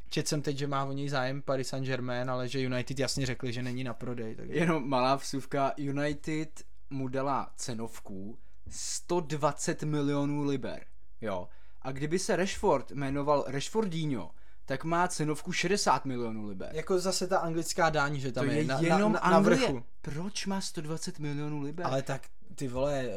[0.09, 3.53] Četl jsem teď, že má o něj zájem Paris Saint-Germain, ale že United jasně řekli,
[3.53, 4.35] že není na prodej.
[4.35, 4.55] Takže...
[4.55, 10.85] Jenom malá vsuvka, United mu dala cenovku 120 milionů liber,
[11.21, 11.49] jo.
[11.83, 14.31] A kdyby se Rashford jmenoval Rashfordinho,
[14.65, 16.69] tak má cenovku 60 milionů liber.
[16.73, 19.39] Jako zase ta anglická dáň, že tam to je, je na, jenom na, na, na
[19.39, 19.85] vrchu.
[20.03, 21.87] Proč má 120 milionů liber?
[21.87, 22.23] Ale tak
[22.55, 23.15] ty vole, uh,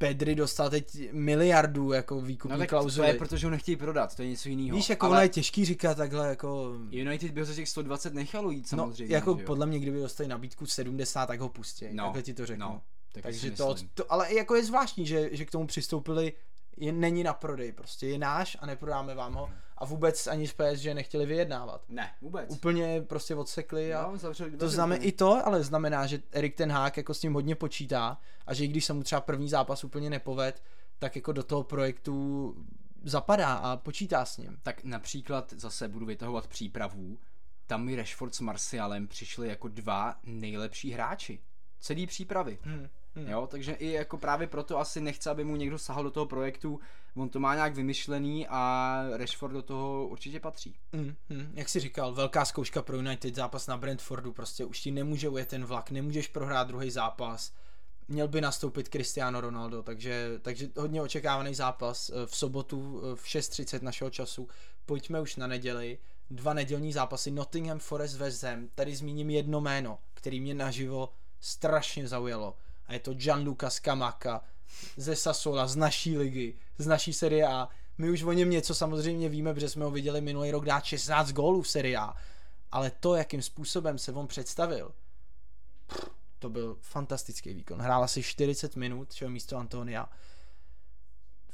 [0.00, 3.06] Pedri dostal teď miliardu jako výkupní no tak klauzuli.
[3.08, 4.76] to je, protože ho nechtějí prodat, to je něco jiného.
[4.76, 6.72] Víš, jako Ale ono je těžký říkat takhle jako...
[6.90, 9.14] United by ho za těch 120 nechalo jít No, samozřejmě.
[9.14, 9.46] jako že jo?
[9.46, 11.86] podle mě, kdyby dostali nabídku 70, tak ho pustí.
[11.92, 12.66] No, takhle ti to řeknu.
[12.66, 12.80] no,
[13.12, 16.32] taky Takže to, to, ale jako je zvláštní, že, že k tomu přistoupili,
[16.76, 20.52] je, není na prodej prostě, je náš a neprodáme vám ho a vůbec ani z
[20.52, 21.84] PSG nechtěli vyjednávat.
[21.88, 22.50] Ne, vůbec.
[22.50, 26.96] Úplně prostě odsekli a No, to znamená i to, ale znamená, že Erik ten Hák
[26.96, 30.10] jako s tím hodně počítá a že i když se mu třeba první zápas úplně
[30.10, 30.62] nepoved,
[30.98, 32.54] tak jako do toho projektu
[33.04, 34.58] zapadá a počítá s ním.
[34.62, 37.18] Tak například zase budu vytahovat přípravu,
[37.66, 41.38] tam mi Rashford s Martialem přišli jako dva nejlepší hráči.
[41.80, 42.58] Celý přípravy.
[42.62, 42.88] Hmm.
[43.14, 43.28] Hmm.
[43.28, 46.80] Jo, takže i jako právě proto asi nechce, aby mu někdo sahal do toho projektu,
[47.16, 50.74] on to má nějak vymyšlený a Rashford do toho určitě patří.
[50.92, 54.90] Mm, mm, jak jsi říkal, velká zkouška pro United, zápas na Brentfordu, prostě už ti
[54.90, 57.52] nemůže ujet ten vlak, nemůžeš prohrát druhý zápas,
[58.08, 63.24] měl by nastoupit Cristiano Ronaldo, takže, takže hodně očekávaný zápas eh, v sobotu eh, v
[63.24, 64.48] 6.30 našeho času.
[64.86, 65.98] Pojďme už na neděli,
[66.30, 72.08] dva nedělní zápasy, Nottingham Forest West Ham, tady zmíním jedno jméno, který mě naživo strašně
[72.08, 72.56] zaujalo
[72.90, 74.40] a je to Gianluca Scamacca
[74.96, 77.68] ze Sassola, z naší ligy, z naší série A.
[77.98, 81.32] My už o něm něco samozřejmě víme, protože jsme ho viděli minulý rok dát 16
[81.32, 82.14] gólů v sérii A.
[82.72, 84.92] Ale to, jakým způsobem se on představil,
[86.38, 87.80] to byl fantastický výkon.
[87.80, 90.08] Hrál asi 40 minut, že jo, místo Antonia.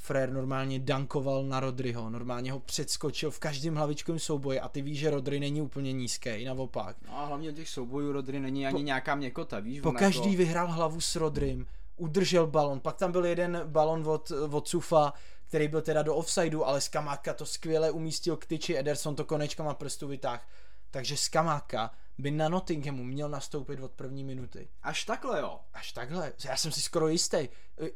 [0.06, 4.98] Frér normálně dankoval na Rodryho, normálně ho předskočil v každém hlavičkovém souboji a ty víš,
[4.98, 6.96] že Rodry není úplně nízký, naopak.
[7.06, 9.80] No a hlavně těch soubojů Rodry není ani Po- nějaká měkota, víš?
[9.80, 10.38] Po každý jako...
[10.38, 15.12] vyhrál hlavu s Rodrym, udržel balon, pak tam byl jeden balon od, od Sufa,
[15.48, 19.74] který byl teda do offsideu, ale Skamáka to skvěle umístil k tyči, Ederson to konečkama
[19.74, 20.48] prstu vytáh.
[20.90, 24.68] Takže Skamáka by na Nottinghamu měl nastoupit od první minuty.
[24.82, 25.60] Až takhle jo.
[25.74, 27.36] Až takhle, já jsem si skoro jistý.
[27.36, 27.48] E,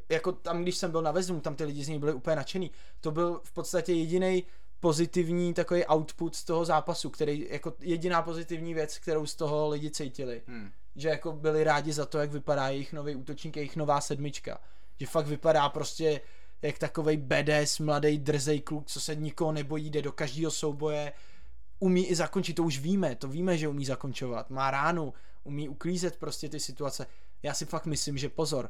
[0.09, 2.71] Jako tam, když jsem byl na Vezmu, tam ty lidi z něj byli úplně nadšený.
[3.01, 4.43] To byl v podstatě jediný
[4.79, 9.91] pozitivní takový output z toho zápasu, který jako jediná pozitivní věc, kterou z toho lidi
[9.91, 10.41] cítili.
[10.47, 10.71] Hmm.
[10.95, 14.59] Že jako byli rádi za to, jak vypadá jejich nový útočník, jejich nová sedmička.
[14.99, 16.21] Že fakt vypadá prostě
[16.61, 21.13] jak takovej badass, mladý drzej kluk, co se nikoho nebojí, jde do každého souboje,
[21.81, 25.13] umí i zakončit, to už víme, to víme, že umí zakončovat, má ránu,
[25.43, 27.07] umí uklízet prostě ty situace.
[27.43, 28.69] Já si fakt myslím, že pozor,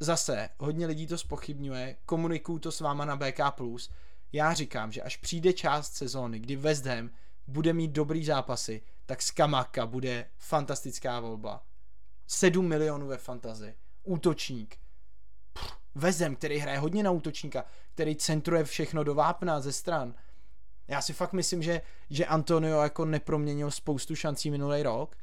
[0.00, 3.40] zase hodně lidí to spochybňuje, komunikuju to s váma na BK+.
[4.32, 7.10] Já říkám, že až přijde část sezóny, kdy West Ham
[7.46, 11.66] bude mít dobrý zápasy, tak Skamaka bude fantastická volba.
[12.26, 13.74] 7 milionů ve fantazi.
[14.02, 14.76] Útočník.
[16.20, 20.14] Ham, který hraje hodně na útočníka, který centruje všechno do vápna ze stran.
[20.90, 25.16] Já si fakt myslím, že, že Antonio jako neproměnil spoustu šancí minulý rok,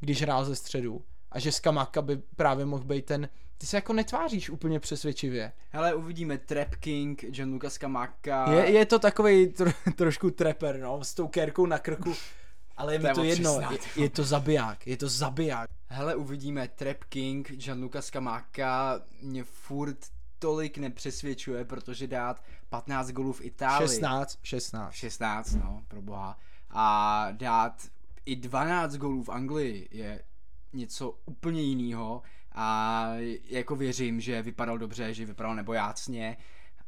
[0.00, 1.04] když hrál ze středu.
[1.30, 3.28] A že Skamaka by právě mohl být ten...
[3.58, 5.52] Ty se jako netváříš úplně přesvědčivě.
[5.70, 8.52] Hele, uvidíme Trap King, Gianluca Scamacca.
[8.52, 12.14] Je, je to takový tro, trošku trapper, no, s tou kérkou na krku.
[12.76, 15.70] Ale je mi To jedno, je, je to zabiják, je to zabiják.
[15.86, 19.98] Hele, uvidíme Trap King, Gianluca Scamacca mě furt
[20.38, 22.42] tolik nepřesvědčuje, protože dát
[22.74, 23.88] 15 golů v Itálii.
[23.88, 24.92] 16, 16.
[24.92, 26.38] 16, no, pro boha.
[26.70, 27.82] A dát
[28.24, 30.22] i 12 gólů v Anglii je
[30.72, 32.22] něco úplně jiného
[32.52, 33.06] a
[33.44, 36.36] jako věřím, že vypadal dobře, že vypadal nebojácně,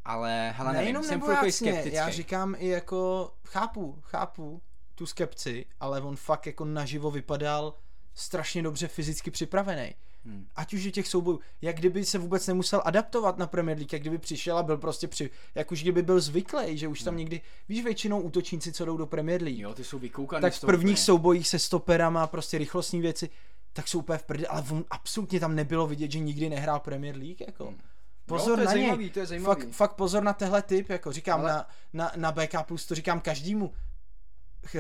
[0.05, 1.93] ale hele, nevím, Nejenom jsem furt skeptický.
[1.93, 4.63] já říkám i jako, chápu, chápu
[4.95, 7.75] tu skepci, ale on fakt jako naživo vypadal
[8.15, 9.95] strašně dobře fyzicky připravený.
[10.27, 10.47] Hmm.
[10.57, 14.03] Ať už je těch soubojů, jak kdyby se vůbec nemusel adaptovat na Premier League, jak
[14.03, 17.41] kdyby přišel a byl prostě při, jak už kdyby byl zvyklý, že už tam někdy,
[17.69, 20.99] víš většinou útočníci, co jdou do Premier League, Jo, ty jsou vykoukaný tak v prvních
[20.99, 23.31] soubojích se stoperama, prostě rychlostní věci,
[23.73, 27.17] tak jsou úplně v prdě, ale on absolutně tam nebylo vidět, že nikdy nehrál Premier
[27.17, 27.65] League, jako.
[27.67, 27.81] Hmm.
[28.27, 29.11] Pozor jo, to je na zajímavý, něj.
[29.11, 29.63] to je zajímavý.
[29.63, 32.55] Fakt, fakt pozor na tehle typ, jako říkám, Ale- na, na, na BK+,
[32.89, 33.73] to říkám každému.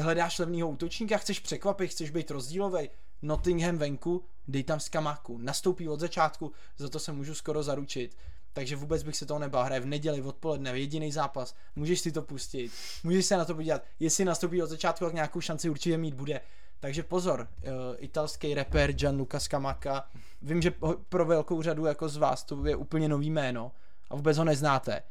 [0.00, 2.90] Hledáš levného útočníka, chceš překvapit, chceš být rozdílový.
[3.22, 5.38] Nottingham venku, dej tam skamáku.
[5.38, 8.16] Nastoupí od začátku, za to se můžu skoro zaručit.
[8.52, 9.64] Takže vůbec bych se toho nebál.
[9.64, 11.54] Hraje v neděli odpoledne, jediný zápas.
[11.76, 12.72] Můžeš si to pustit,
[13.04, 13.82] můžeš se na to podívat.
[14.00, 16.40] Jestli nastoupí od začátku, tak nějakou šanci určitě mít bude.
[16.80, 20.10] Takže pozor, uh, italský rapper Gianluca Scamacca,
[20.42, 20.72] vím, že
[21.08, 23.72] pro velkou řadu jako z vás to je úplně nový jméno
[24.10, 25.02] a vůbec ho neznáte,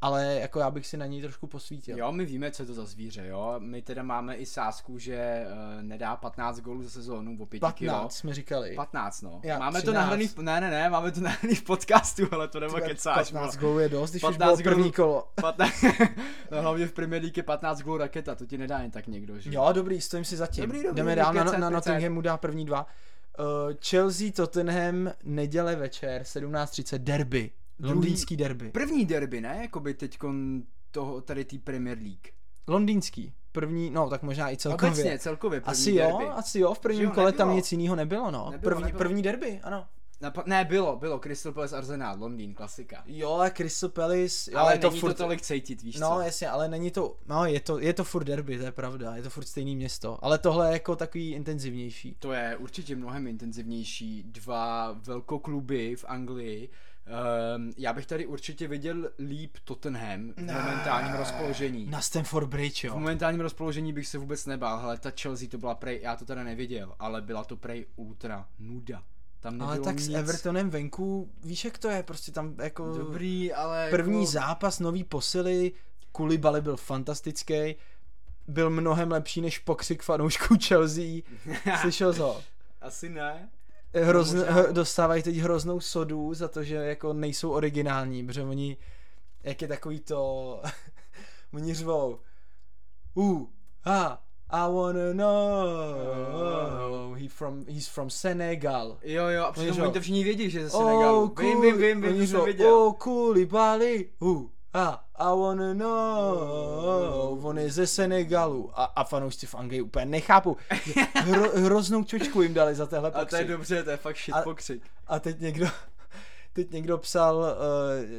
[0.00, 1.98] ale jako já bych si na něj trošku posvítil.
[1.98, 3.54] Jo, my víme, co je to za zvíře, jo.
[3.58, 7.78] My teda máme i sásku, že uh, nedá 15 gólů za sezónu o 5 15
[7.78, 8.08] kilo.
[8.10, 8.74] jsme říkali.
[8.74, 9.40] 15, no.
[9.42, 9.84] Já, máme 13.
[9.84, 13.16] to nahraný, v, ne, ne, ne, máme to nahraný v podcastu, ale to nebo kecáš.
[13.16, 13.56] 15 vole.
[13.60, 15.28] gólů je dost, když už 15 bylo první kolo.
[15.34, 15.72] 15,
[16.50, 19.38] no hlavně v Premier League je 15 gólů raketa, to ti nedá jen tak někdo,
[19.38, 19.54] že?
[19.54, 20.64] Jo, dobrý, stojím si zatím.
[20.64, 21.70] Dobrý, dobrý, Jdeme dál, na, na.
[21.70, 22.86] Nottinghamu dá první dva.
[23.38, 23.46] Uh,
[23.88, 27.50] Chelsea, Tottenham, neděle večer, 17.30, derby.
[27.78, 28.70] Druhý- Londýnský derby.
[28.70, 29.58] První derby, ne?
[29.62, 32.26] Jakoby teďkon toho, tady té Premier League.
[32.68, 33.32] Londýnský.
[33.52, 34.92] První, no tak možná i celkově.
[34.92, 36.24] Obecně, celkově první Asi derby.
[36.24, 37.56] jo, asi jo, v prvním jo, kole tam nebylo.
[37.56, 38.48] nic jiného nebylo, no.
[38.50, 38.98] Nebylo, první, nebylo.
[38.98, 39.86] první derby, ano.
[40.22, 43.02] Napa- ne, bylo, bylo, Crystal Palace Arsenal, Londýn, klasika.
[43.06, 46.08] Jo, a Crystal Palace, jo, ale je to není furt, to tolik cítit, víš No
[46.14, 46.20] co?
[46.20, 49.22] jasně, ale není to, no je to, je to furt derby, to je pravda, je
[49.22, 52.16] to furt stejný město, ale tohle je jako takový intenzivnější.
[52.18, 54.22] To je určitě mnohem intenzivnější.
[54.22, 56.68] Dva velkokluby v Anglii.
[57.56, 61.86] Um, já bych tady určitě viděl líp Tottenham v momentálním rozpoložení.
[61.86, 62.94] Na Stamford Bridge, V jo.
[62.94, 66.42] momentálním rozpoložení bych se vůbec nebál, ale ta Chelsea to byla prej, já to teda
[66.44, 69.02] neviděl, ale byla to prej ultra nuda.
[69.40, 70.04] Tam Ale tak nic.
[70.04, 74.32] s Evertonem venku, víš jak to je, prostě tam jako Dobrý, ale první jako...
[74.32, 75.72] zápas, nový posily,
[76.12, 77.76] Kulibali byl fantastický,
[78.48, 81.22] byl mnohem lepší než pokřik fanoušků Chelsea,
[81.80, 82.42] slyšel jsi ho?
[82.80, 83.48] Asi ne.
[84.02, 88.76] Hrozn, hr, dostávají teď hroznou sodu za to, že jako nejsou originální, protože oni,
[89.42, 90.62] jak je takový to,
[91.54, 92.18] oni řvou,
[93.14, 93.42] uh,
[93.82, 98.98] ha, I wanna know, he from, he's from Senegal.
[99.02, 101.22] Jo, jo, a přitom Oni to všichni vědí, že ze Senegalu.
[101.22, 102.74] Oh, vím, vím, vím, vím, oni to jsem řvou, viděl.
[102.74, 104.42] Oh, Koulibaly, uh,
[104.78, 108.70] a, I wanna know, on je ze Senegalu.
[108.80, 110.56] A, a fanoušci v Anglii úplně nechápu.
[110.84, 113.48] že Hro, hroznou čočku jim dali za tehle A to je pokřik.
[113.48, 114.82] dobře, to je fakt shit A- pokřik.
[115.06, 115.66] A teď někdo,
[116.52, 117.44] teď někdo psal, uh,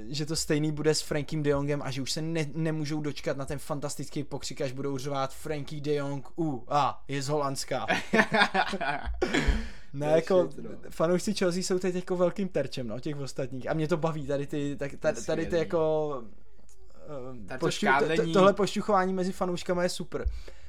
[0.07, 3.37] že to stejný bude s Frankiem de Jongem a že už se ne, nemůžou dočkat
[3.37, 7.85] na ten fantastický pokřik, až budou řvát Frankie de Jong, uh, a, je z Holandska.
[9.93, 10.69] Ne, To jako shit, no.
[10.89, 13.69] fanoušci Chelsea jsou teď jako velkým terčem, no, těch ostatních.
[13.69, 16.23] A mě to baví, tady ty, tak, tady, tady ty jako...
[17.59, 18.33] to pošťu- škádlení.
[18.33, 20.25] tohle pošťuchování mezi fanouškama je super.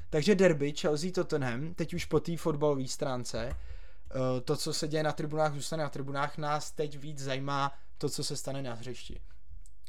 [0.09, 5.03] Takže derby Chelsea Tottenham, teď už po té fotbalové stránce, eh, to, co se děje
[5.03, 9.19] na tribunách, zůstane na tribunách, nás teď víc zajímá to, co se stane na hřišti.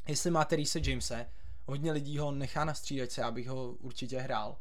[0.07, 1.25] Jestli máte Reese Jamese,
[1.65, 4.57] hodně lidí ho nechá na střídačce, já bych ho určitě hrál.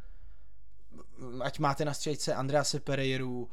[1.43, 3.51] Ať máte na střídačce Andrease Pereiru,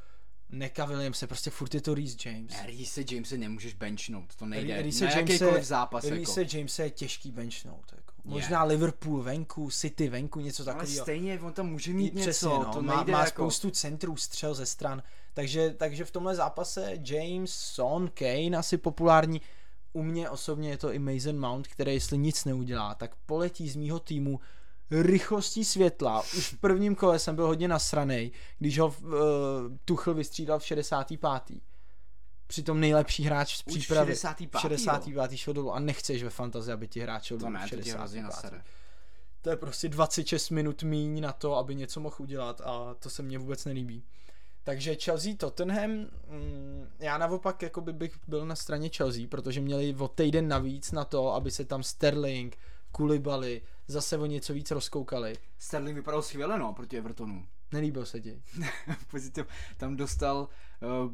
[0.50, 2.54] Neka Williamse, prostě furt je to Reese James.
[2.66, 4.82] Reese Jamese nemůžeš benchnout, to nejde.
[4.82, 6.04] Reese na Jamese- jakýkoliv zápas.
[6.04, 6.58] Reese jako.
[6.58, 7.94] Jamese je těžký benchnout.
[8.26, 8.32] Je.
[8.32, 11.04] Možná Liverpool venku, City venku, něco Ale takového.
[11.04, 12.74] stejně, on tam může mít něco, Přesně, no.
[12.74, 13.30] to má, nejde má jako...
[13.32, 15.04] spoustu centrů, střel ze stran.
[15.34, 19.42] Takže, takže v tomhle zápase James, Son, Kane asi populární.
[19.94, 23.76] U mě osobně je to i Mason Mount, který jestli nic neudělá, tak poletí z
[23.76, 24.40] mýho týmu
[24.92, 26.22] rychlostí světla.
[26.22, 29.14] Už v prvním kole jsem byl hodně nasranej, když ho uh,
[29.86, 31.22] Tuchl vystřídal v 65.
[32.50, 34.12] Přitom nejlepší hráč z v přípravy.
[34.12, 35.38] 65., V 65.
[35.38, 38.24] šel dolů a nechceš ve fantazii, aby ti hráč šel dolů ne, to hrozně 65.
[38.24, 38.64] nasere.
[39.42, 43.24] To je prostě 26 minut míň na to, aby něco mohl udělat a to se
[43.24, 44.04] mně vůbec nelíbí.
[44.64, 50.08] Takže Chelsea Tottenham, mm, já naopak jakoby bych byl na straně Chelsea, protože měli o
[50.08, 52.58] týden navíc na to, aby se tam Sterling,
[52.92, 55.36] Koulibaly zase o něco víc rozkoukali.
[55.58, 57.46] Sterling vypadal skvěle, no, proti Evertonu.
[57.72, 58.42] Nelíbil se ti.
[59.12, 59.46] Pozitiv,
[59.78, 60.48] tam dostal
[61.06, 61.12] uh,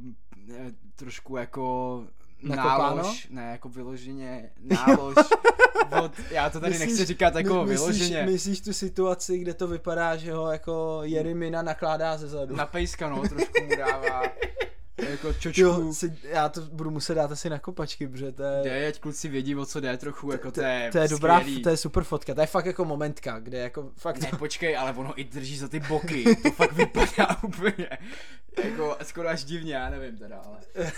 [0.96, 2.04] trošku jako
[2.44, 2.96] Nakopáno?
[2.96, 5.16] nálož, ne, jako vyloženě nálož
[6.04, 9.68] od, já to tady nechci říkat jako my- myslíš, vyloženě, Myslíš tu situaci, kde to
[9.68, 12.56] vypadá, že ho jako Jerimina nakládá ze zadu?
[12.56, 14.22] na pejska, no, trošku mu dává
[14.98, 15.62] jako čočku.
[15.62, 18.62] Jo, si, já to budu muset dát asi na kopačky, protože to je...
[18.64, 21.70] Jde, ať kluci vědí, o co jde trochu, jako to je to je dobrá, to
[21.70, 25.20] je super fotka, to je fakt jako momentka, kde jako fakt Ne, počkej, ale ono
[25.20, 27.90] i drží za ty boky, to fakt vypadá úplně,
[28.64, 30.58] jako skoro až divně, já nevím teda, ale.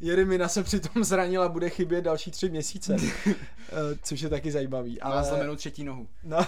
[0.00, 2.96] Jerimina se přitom zranil a bude chybět další tři měsíce,
[3.68, 4.98] Eh, což je taky zajímavý.
[5.04, 6.08] Má Ale, zlomenou třetí nohu.
[6.24, 6.46] no,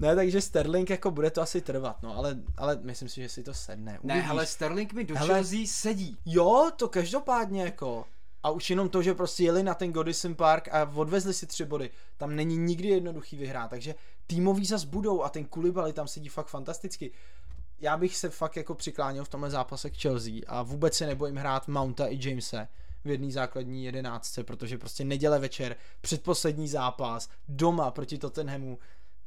[0.00, 3.42] ne, takže Sterling jako bude to asi trvat, no, ale, ale myslím si, že si
[3.42, 3.92] to sedne.
[4.02, 4.28] Ne, Uvidíš.
[4.28, 5.28] hele, Sterling mi do Hele.
[5.28, 6.16] Chelsea sedí.
[6.26, 8.04] Jo, to každopádně jako.
[8.42, 11.64] A už jenom to, že prostě jeli na ten Goodison Park a odvezli si tři
[11.64, 13.94] body, tam není nikdy jednoduchý vyhrát, takže
[14.26, 17.10] týmový zas budou a ten Koulibaly tam sedí fakt fantasticky.
[17.80, 21.36] Já bych se fakt jako přikláněl v tomhle zápase k Chelsea a vůbec se nebojím
[21.36, 22.68] hrát Mounta i Jamese
[23.04, 28.78] v jedné základní jedenáctce, protože prostě neděle večer, předposlední zápas, doma proti Tottenhamu,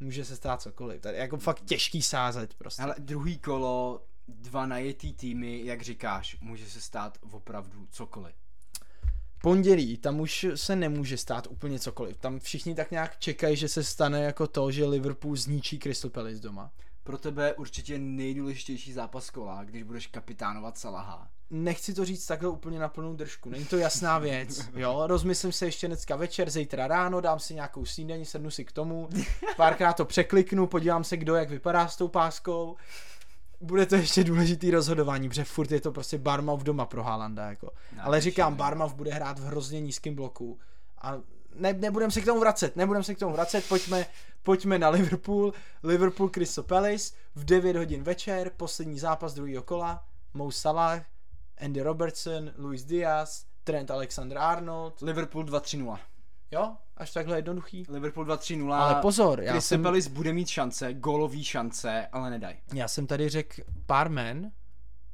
[0.04, 1.01] může se stát cokoliv.
[1.01, 2.84] Tady jako fakt těžký sázet prostě.
[2.84, 8.36] Ale druhý kolo, dva najetý týmy, jak říkáš, může se stát opravdu cokoliv.
[9.41, 12.18] pondělí, tam už se nemůže stát úplně cokoliv.
[12.18, 16.39] Tam všichni tak nějak čekají, že se stane jako to, že Liverpool zničí Crystal Palace
[16.39, 16.72] doma.
[17.04, 21.32] Pro tebe určitě nejdůležitější zápas kola, když budeš kapitánovat Salaha.
[21.56, 25.66] Nechci to říct takhle úplně na plnou držku, není to jasná věc, jo, rozmyslím se
[25.66, 29.10] ještě dneska večer, zítra ráno, dám si nějakou snídaní, sednu si k tomu,
[29.58, 32.76] párkrát to překliknu, podívám se, kdo jak vypadá s tou páskou,
[33.62, 37.72] bude to ještě důležitý rozhodování, protože furt je to prostě Barmouth doma pro Haalanda, jako.
[37.95, 38.56] No, Ale říkám.
[38.56, 40.60] Barmouth bude hrát v hrozně nízkém bloku
[41.01, 41.18] a
[41.56, 44.06] ne, nebudem se k tomu vracet, nebudem se k tomu vracet, pojďme,
[44.43, 50.51] pojďme na Liverpool, Liverpool Crystal Palace v 9 hodin večer, poslední zápas druhého kola, Mo
[50.51, 51.01] Salah,
[51.58, 55.99] Andy Robertson, Luis Diaz, Trent Alexander-Arnold, Liverpool 2-3-0.
[56.51, 57.86] jo, až takhle jednoduchý.
[57.89, 58.74] Liverpool 2-3-0.
[58.74, 62.58] Ale pozor, já Crystal jsem, Palace bude mít šance, golový šance, ale nedaj.
[62.74, 64.51] já jsem tady řekl pár men,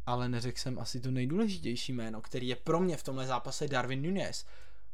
[0.06, 4.02] ale neřekl jsem asi to nejdůležitější jméno, který je pro mě v tomhle zápase Darwin
[4.02, 4.46] Nunes.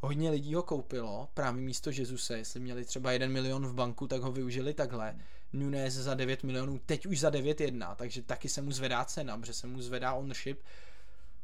[0.02, 4.22] Hodně lidí ho koupilo, právě místo Jezuse, jestli měli třeba 1 milion v banku, tak
[4.22, 5.16] ho využili takhle.
[5.54, 9.54] Nunes za 9 milionů, teď už za 9,1, takže taky se mu zvedá cena, protože
[9.54, 10.62] se mu zvedá ownership.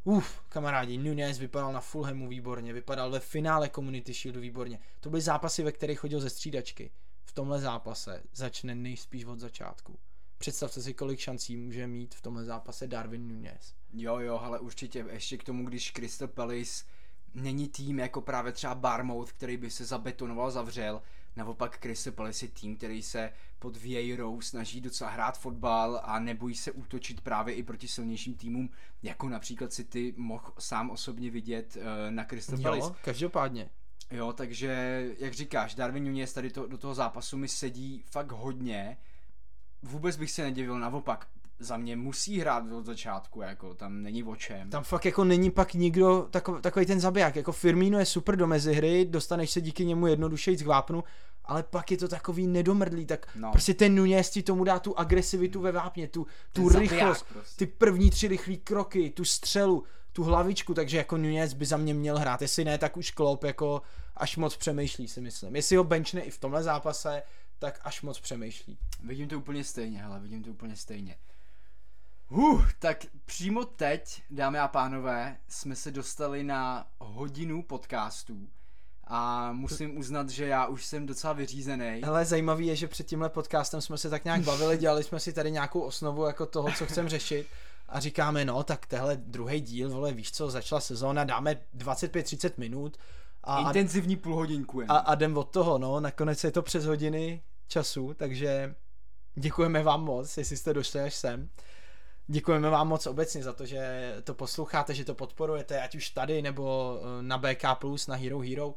[0.03, 4.79] Uf, kamarádi, Nunes vypadal na Fulhamu výborně, vypadal ve finále Community Shieldu výborně.
[4.99, 6.91] To byly zápasy, ve kterých chodil ze střídačky.
[7.25, 9.99] V tomhle zápase začne nejspíš od začátku.
[10.37, 13.73] Představte si, kolik šancí může mít v tomhle zápase Darwin Nunes.
[13.93, 16.85] Jo, jo, ale určitě ještě k tomu, když Crystal Palace
[17.33, 21.01] není tým jako právě třeba Barmouth, který by se zabetonoval, zavřel.
[21.35, 26.55] Naopak Crystal Palace je tým, který se pod Vieirou snaží docela hrát fotbal a nebojí
[26.55, 28.69] se útočit právě i proti silnějším týmům,
[29.03, 32.87] jako například si ty mohl sám osobně vidět eh, na Crystal Palace.
[32.87, 33.69] Jo, každopádně.
[34.11, 38.97] Jo, takže, jak říkáš, Darwin Nunes tady to, do toho zápasu mi sedí fakt hodně.
[39.83, 41.27] Vůbec bych se nedivil, naopak,
[41.61, 44.69] za mě musí hrát od začátku, jako tam není o čem.
[44.69, 47.35] Tam fakt jako není pak nikdo takový, takový ten zabiják.
[47.35, 51.03] Jako Firmino je super do mezihry, dostaneš se díky němu jednodušeji k vápnu,
[51.45, 53.51] ale pak je to takový nedomrdlý, tak No.
[53.51, 57.65] prostě ten Nunez ti tomu dá tu agresivitu ve vápně, tu, tu Ten rychlost, prostě.
[57.65, 59.83] ty první tři rychlé kroky, tu střelu,
[60.13, 63.43] tu hlavičku, takže jako Nunez by za mě měl hrát, jestli ne, tak už Klopp
[63.43, 63.81] jako
[64.15, 65.55] až moc přemýšlí si myslím.
[65.55, 67.23] Jestli ho benchne i v tomhle zápase,
[67.59, 68.77] tak až moc přemýšlí.
[69.03, 71.15] Vidím to úplně stejně, hele, vidím to úplně stejně.
[72.31, 78.47] Uh, tak přímo teď, dámy a pánové, jsme se dostali na hodinu podcastů
[79.07, 82.01] a musím uznat, že já už jsem docela vyřízený.
[82.03, 85.33] Hele, zajímavý je, že před tímhle podcastem jsme se tak nějak bavili, dělali jsme si
[85.33, 87.47] tady nějakou osnovu jako toho, co chcem řešit
[87.89, 92.97] a říkáme, no tak tehle druhý díl, vole, víš co, začala sezóna, dáme 25-30 minut
[93.43, 94.91] a, Intenzivní půlhodinku jen.
[94.91, 98.75] a, a jdem od toho, no, nakonec je to přes hodiny času, takže
[99.35, 101.49] děkujeme vám moc, jestli jste došli až sem.
[102.31, 106.41] Děkujeme vám moc obecně za to, že to posloucháte, že to podporujete, ať už tady
[106.41, 107.63] nebo eh, na BK+,
[108.07, 108.75] na Hero Hero.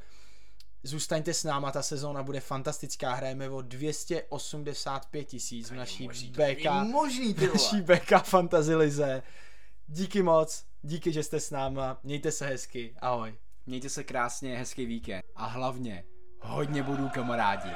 [0.82, 7.34] Zůstaňte s náma, ta sezóna bude fantastická, hrajeme o 285 tisíc v naší BK, možný,
[7.34, 9.22] v naší BK Fantasy Lize.
[9.86, 13.34] Díky moc, díky, že jste s náma, mějte se hezky, ahoj.
[13.66, 16.05] Mějte se krásně, hezký víkend a hlavně
[16.40, 17.70] hodně bodů kamarádi.